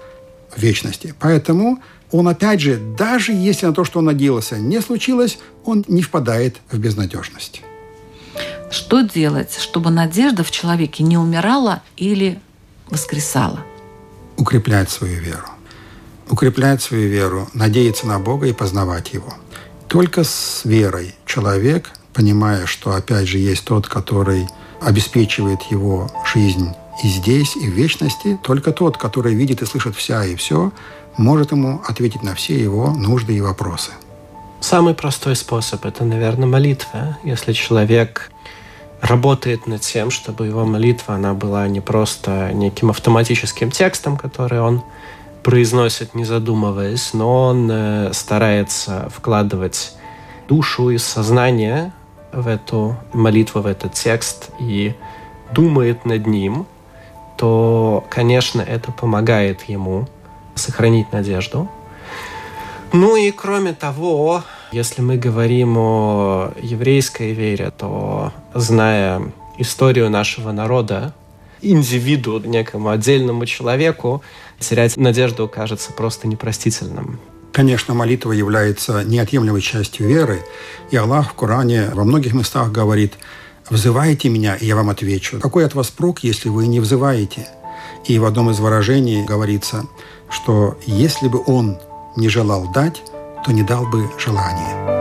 в 0.49 0.59
вечности. 0.59 1.13
Поэтому 1.19 1.79
он, 2.11 2.27
опять 2.27 2.59
же, 2.61 2.77
даже 2.77 3.31
если 3.31 3.67
на 3.67 3.73
то, 3.73 3.83
что 3.83 3.99
он 3.99 4.05
надеялся, 4.05 4.57
не 4.57 4.81
случилось, 4.81 5.37
он 5.63 5.85
не 5.87 6.01
впадает 6.01 6.57
в 6.71 6.77
безнадежность. 6.79 7.61
Что 8.71 9.01
делать, 9.01 9.57
чтобы 9.59 9.89
надежда 9.89 10.43
в 10.43 10.51
человеке 10.51 11.03
не 11.03 11.17
умирала 11.17 11.81
или 11.97 12.39
воскресала? 12.89 13.59
Укреплять 14.37 14.89
свою 14.89 15.19
веру. 15.19 15.47
Укреплять 16.29 16.81
свою 16.81 17.09
веру, 17.09 17.49
надеяться 17.53 18.05
на 18.05 18.19
Бога 18.19 18.47
и 18.47 18.53
познавать 18.53 19.13
Его. 19.13 19.33
Только 19.87 20.23
с 20.23 20.61
верой 20.65 21.15
человек, 21.25 21.89
понимая, 22.13 22.67
что 22.67 22.93
опять 22.93 23.27
же 23.27 23.39
есть 23.39 23.65
тот, 23.65 23.87
который 23.87 24.47
обеспечивает 24.81 25.61
его 25.63 26.09
жизнь 26.31 26.69
и 27.03 27.07
здесь, 27.07 27.55
и 27.55 27.67
в 27.67 27.73
вечности, 27.73 28.39
только 28.43 28.71
тот, 28.71 28.97
который 28.97 29.33
видит 29.33 29.61
и 29.61 29.65
слышит 29.65 29.95
вся 29.95 30.25
и 30.25 30.35
все, 30.35 30.71
может 31.19 31.51
ему 31.51 31.81
ответить 31.85 32.23
на 32.23 32.33
все 32.33 32.57
его 32.57 32.91
нужды 32.91 33.35
и 33.35 33.41
вопросы. 33.41 33.91
Самый 34.61 34.93
простой 34.93 35.35
способ– 35.35 35.85
это, 35.85 36.05
наверное, 36.05 36.47
молитва. 36.47 37.17
Если 37.23 37.53
человек 37.53 38.31
работает 39.01 39.67
над 39.67 39.81
тем, 39.81 40.11
чтобы 40.11 40.47
его 40.47 40.65
молитва 40.65 41.15
она 41.15 41.33
была 41.33 41.67
не 41.67 41.81
просто 41.81 42.51
неким 42.53 42.89
автоматическим 42.89 43.69
текстом, 43.69 44.17
который 44.17 44.61
он 44.61 44.81
произносит, 45.43 46.15
не 46.15 46.25
задумываясь, 46.25 47.13
но 47.13 47.47
он 47.47 47.69
э, 47.71 48.13
старается 48.13 49.09
вкладывать 49.13 49.93
душу 50.47 50.89
и 50.89 50.97
сознание 50.97 51.91
в 52.31 52.47
эту 52.47 52.97
молитву, 53.13 53.61
в 53.61 53.65
этот 53.65 53.93
текст 53.93 54.51
и 54.59 54.95
думает 55.51 56.05
над 56.05 56.27
ним, 56.27 56.65
то, 57.37 58.05
конечно, 58.09 58.61
это 58.61 58.91
помогает 58.91 59.63
ему 59.63 60.07
сохранить 60.59 61.11
надежду. 61.11 61.69
Ну 62.91 63.15
и 63.15 63.31
кроме 63.31 63.73
того, 63.73 64.43
если 64.71 65.01
мы 65.01 65.17
говорим 65.17 65.77
о 65.77 66.53
еврейской 66.61 67.33
вере, 67.33 67.71
то 67.75 68.31
зная 68.53 69.21
историю 69.57 70.09
нашего 70.09 70.51
народа, 70.51 71.13
индивиду, 71.61 72.39
некому 72.39 72.89
отдельному 72.89 73.45
человеку, 73.45 74.21
терять 74.59 74.97
надежду 74.97 75.47
кажется 75.47 75.91
просто 75.91 76.27
непростительным. 76.27 77.19
Конечно, 77.51 77.93
молитва 77.93 78.31
является 78.31 79.03
неотъемлемой 79.03 79.61
частью 79.61 80.07
веры, 80.07 80.41
и 80.91 80.95
Аллах 80.95 81.31
в 81.31 81.33
Коране 81.33 81.89
во 81.93 82.03
многих 82.03 82.33
местах 82.33 82.71
говорит 82.71 83.15
«Взывайте 83.69 84.29
меня, 84.29 84.55
и 84.55 84.65
я 84.65 84.75
вам 84.75 84.89
отвечу». 84.89 85.39
Какой 85.39 85.65
от 85.65 85.75
вас 85.75 85.89
прок, 85.89 86.19
если 86.19 86.49
вы 86.49 86.67
не 86.67 86.79
взываете? 86.79 87.47
И 88.05 88.17
в 88.17 88.25
одном 88.25 88.49
из 88.49 88.59
выражений 88.59 89.25
говорится, 89.25 89.85
что 90.29 90.77
если 90.85 91.27
бы 91.27 91.41
он 91.45 91.77
не 92.15 92.29
желал 92.29 92.67
дать, 92.71 93.03
то 93.45 93.51
не 93.51 93.63
дал 93.63 93.85
бы 93.85 94.09
желания. 94.17 94.98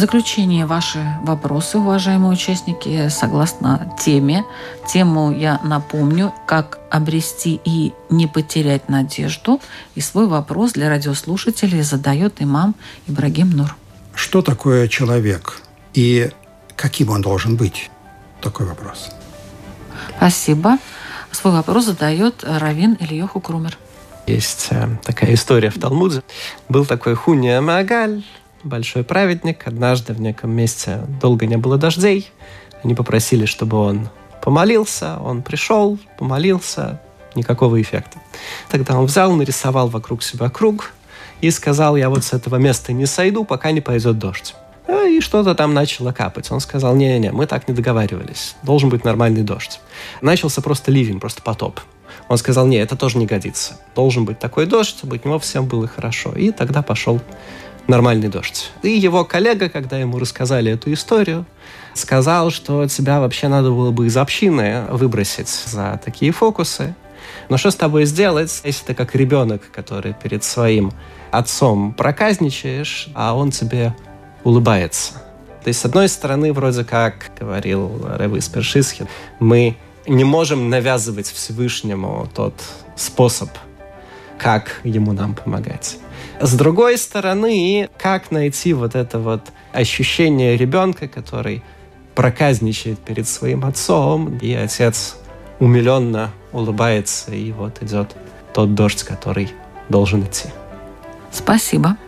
Заключение 0.00 0.66
ваши 0.66 0.98
вопросы, 1.22 1.78
уважаемые 1.78 2.32
участники, 2.32 3.08
согласно 3.10 3.94
теме. 4.00 4.44
Тему 4.88 5.30
я 5.30 5.60
напомню, 5.62 6.32
как 6.46 6.78
обрести 6.90 7.60
и 7.64 7.92
не 8.08 8.26
потерять 8.26 8.88
надежду. 8.88 9.60
И 9.94 10.00
свой 10.00 10.26
вопрос 10.26 10.72
для 10.72 10.88
радиослушателей 10.88 11.82
задает 11.82 12.42
имам 12.42 12.74
Ибрагим 13.06 13.50
Нур. 13.50 13.76
Что 14.14 14.42
такое 14.42 14.88
человек 14.88 15.60
и 15.92 16.30
каким 16.76 17.10
он 17.10 17.20
должен 17.20 17.56
быть? 17.56 17.90
Такой 18.40 18.66
вопрос. 18.66 19.10
Спасибо. 20.16 20.78
Свой 21.30 21.52
вопрос 21.52 21.84
задает 21.84 22.42
Равин 22.42 22.96
Ильёху 22.98 23.40
Крумер. 23.40 23.76
Есть 24.26 24.68
э, 24.70 24.88
такая 25.04 25.34
история 25.34 25.70
в 25.70 25.78
Талмуде. 25.78 26.22
Был 26.68 26.86
такой 26.86 27.14
Хуния 27.14 27.60
Магаль, 27.60 28.22
большой 28.64 29.04
праведник. 29.04 29.66
Однажды 29.66 30.12
в 30.12 30.20
неком 30.20 30.50
месте 30.50 31.00
долго 31.20 31.46
не 31.46 31.56
было 31.56 31.76
дождей. 31.76 32.30
Они 32.82 32.94
попросили, 32.94 33.46
чтобы 33.46 33.76
он 33.76 34.08
помолился. 34.42 35.18
Он 35.18 35.42
пришел, 35.42 35.98
помолился. 36.18 37.00
Никакого 37.34 37.80
эффекта. 37.80 38.18
Тогда 38.70 38.98
он 38.98 39.06
взял, 39.06 39.32
нарисовал 39.32 39.88
вокруг 39.88 40.22
себя 40.22 40.48
круг 40.50 40.92
и 41.40 41.50
сказал, 41.50 41.96
я 41.96 42.10
вот 42.10 42.24
с 42.24 42.32
этого 42.32 42.56
места 42.56 42.92
не 42.92 43.06
сойду, 43.06 43.44
пока 43.44 43.70
не 43.70 43.80
пойдет 43.80 44.18
дождь. 44.18 44.54
А, 44.88 45.06
и 45.06 45.20
что-то 45.20 45.54
там 45.54 45.72
начало 45.72 46.12
капать. 46.12 46.50
Он 46.50 46.58
сказал, 46.58 46.96
не-не-не, 46.96 47.30
мы 47.30 47.46
так 47.46 47.68
не 47.68 47.74
договаривались. 47.74 48.56
Должен 48.64 48.88
быть 48.88 49.04
нормальный 49.04 49.42
дождь. 49.42 49.80
Начался 50.20 50.60
просто 50.60 50.90
ливень, 50.90 51.20
просто 51.20 51.40
потоп. 51.42 51.80
Он 52.28 52.36
сказал, 52.36 52.66
не, 52.66 52.76
это 52.76 52.96
тоже 52.96 53.18
не 53.18 53.26
годится. 53.26 53.78
Должен 53.94 54.24
быть 54.24 54.38
такой 54.38 54.66
дождь, 54.66 54.90
чтобы 54.90 55.16
от 55.16 55.24
него 55.24 55.38
всем 55.38 55.66
было 55.66 55.86
хорошо. 55.86 56.32
И 56.32 56.50
тогда 56.50 56.82
пошел 56.82 57.20
нормальный 57.86 58.28
дождь. 58.28 58.70
И 58.82 58.90
его 58.90 59.24
коллега, 59.24 59.68
когда 59.68 59.98
ему 59.98 60.18
рассказали 60.18 60.72
эту 60.72 60.92
историю, 60.92 61.46
сказал, 61.94 62.50
что 62.50 62.86
тебя 62.88 63.20
вообще 63.20 63.48
надо 63.48 63.70
было 63.70 63.90
бы 63.90 64.06
из 64.06 64.16
общины 64.16 64.84
выбросить 64.90 65.48
за 65.48 66.00
такие 66.04 66.32
фокусы. 66.32 66.94
Но 67.48 67.56
что 67.56 67.70
с 67.70 67.76
тобой 67.76 68.04
сделать, 68.04 68.60
если 68.64 68.86
ты 68.86 68.94
как 68.94 69.14
ребенок, 69.14 69.62
который 69.72 70.14
перед 70.14 70.44
своим 70.44 70.92
отцом 71.30 71.92
проказничаешь, 71.92 73.08
а 73.14 73.36
он 73.36 73.50
тебе 73.50 73.94
улыбается? 74.44 75.14
То 75.62 75.68
есть, 75.68 75.80
с 75.80 75.84
одной 75.84 76.08
стороны, 76.08 76.52
вроде 76.52 76.84
как 76.84 77.32
говорил 77.38 78.00
Рэб 78.06 78.32
Першисхин, 78.52 79.08
мы 79.40 79.76
не 80.06 80.24
можем 80.24 80.70
навязывать 80.70 81.30
Всевышнему 81.30 82.28
тот 82.34 82.54
способ, 82.96 83.50
как 84.38 84.80
ему 84.84 85.12
нам 85.12 85.34
помогать. 85.34 85.98
С 86.40 86.54
другой 86.54 86.96
стороны, 86.96 87.90
как 87.98 88.30
найти 88.30 88.72
вот 88.72 88.94
это 88.94 89.18
вот 89.18 89.42
ощущение 89.74 90.56
ребенка, 90.56 91.06
который 91.06 91.62
проказничает 92.14 92.98
перед 92.98 93.28
своим 93.28 93.66
отцом, 93.66 94.38
и 94.38 94.54
отец 94.54 95.16
умиленно 95.58 96.30
улыбается, 96.52 97.34
и 97.34 97.52
вот 97.52 97.82
идет 97.82 98.16
тот 98.54 98.74
дождь, 98.74 99.02
который 99.02 99.52
должен 99.90 100.22
идти. 100.22 100.48
Спасибо. 101.30 101.98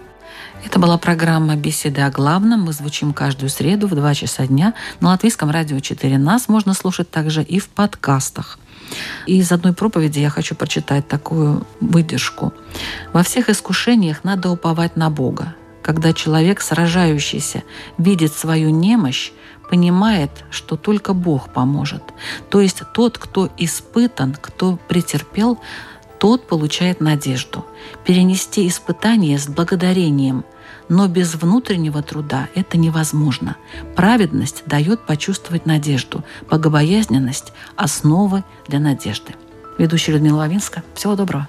Это 0.65 0.79
была 0.79 0.97
программа 0.97 1.57
«Беседы 1.57 2.03
о 2.03 2.11
главном». 2.11 2.63
Мы 2.63 2.73
звучим 2.73 3.13
каждую 3.13 3.51
среду 3.51 3.87
в 3.87 3.95
2 3.95 4.15
часа 4.15 4.47
дня. 4.47 4.75
На 5.01 5.09
Латвийском 5.09 5.51
радио 5.51 5.81
4 5.81 6.19
нас 6.19 6.49
можно 6.49 6.75
слушать 6.75 7.11
также 7.11 7.43
и 7.43 7.59
в 7.59 7.69
подкастах. 7.69 8.59
И 9.27 9.39
из 9.39 9.51
одной 9.53 9.73
проповеди 9.73 10.21
я 10.21 10.31
хочу 10.31 10.55
прочитать 10.55 11.09
такую 11.09 11.67
выдержку. 11.81 12.53
«Во 13.13 13.23
всех 13.23 13.49
искушениях 13.49 14.25
надо 14.25 14.51
уповать 14.51 14.97
на 14.97 15.11
Бога. 15.11 15.55
Когда 15.83 16.13
человек, 16.13 16.61
сражающийся, 16.61 17.65
видит 17.99 18.33
свою 18.33 18.71
немощь, 18.71 19.33
понимает, 19.69 20.31
что 20.51 20.77
только 20.77 21.15
Бог 21.15 21.53
поможет. 21.53 22.03
То 22.51 22.61
есть 22.61 22.83
тот, 22.93 23.19
кто 23.19 23.49
испытан, 23.57 24.37
кто 24.41 24.77
претерпел, 24.77 25.59
тот 26.23 26.47
получает 26.47 27.01
надежду. 27.01 27.67
Перенести 28.05 28.69
испытание 28.69 29.41
с 29.41 29.49
благодарением, 29.49 30.45
но 30.89 31.09
без 31.09 31.35
внутреннего 31.35 32.01
труда 32.01 32.49
это 32.55 32.79
невозможно. 32.79 33.57
Праведность 33.97 34.63
дает 34.65 35.05
почувствовать 35.05 35.67
надежду, 35.67 36.23
богобоязненность– 36.49 37.53
основы 37.77 38.45
для 38.69 38.79
надежды. 38.79 39.35
Ведущая 39.79 40.13
Людмила 40.13 40.37
Лавинска. 40.37 40.85
Всего 40.95 41.17
доброго. 41.17 41.49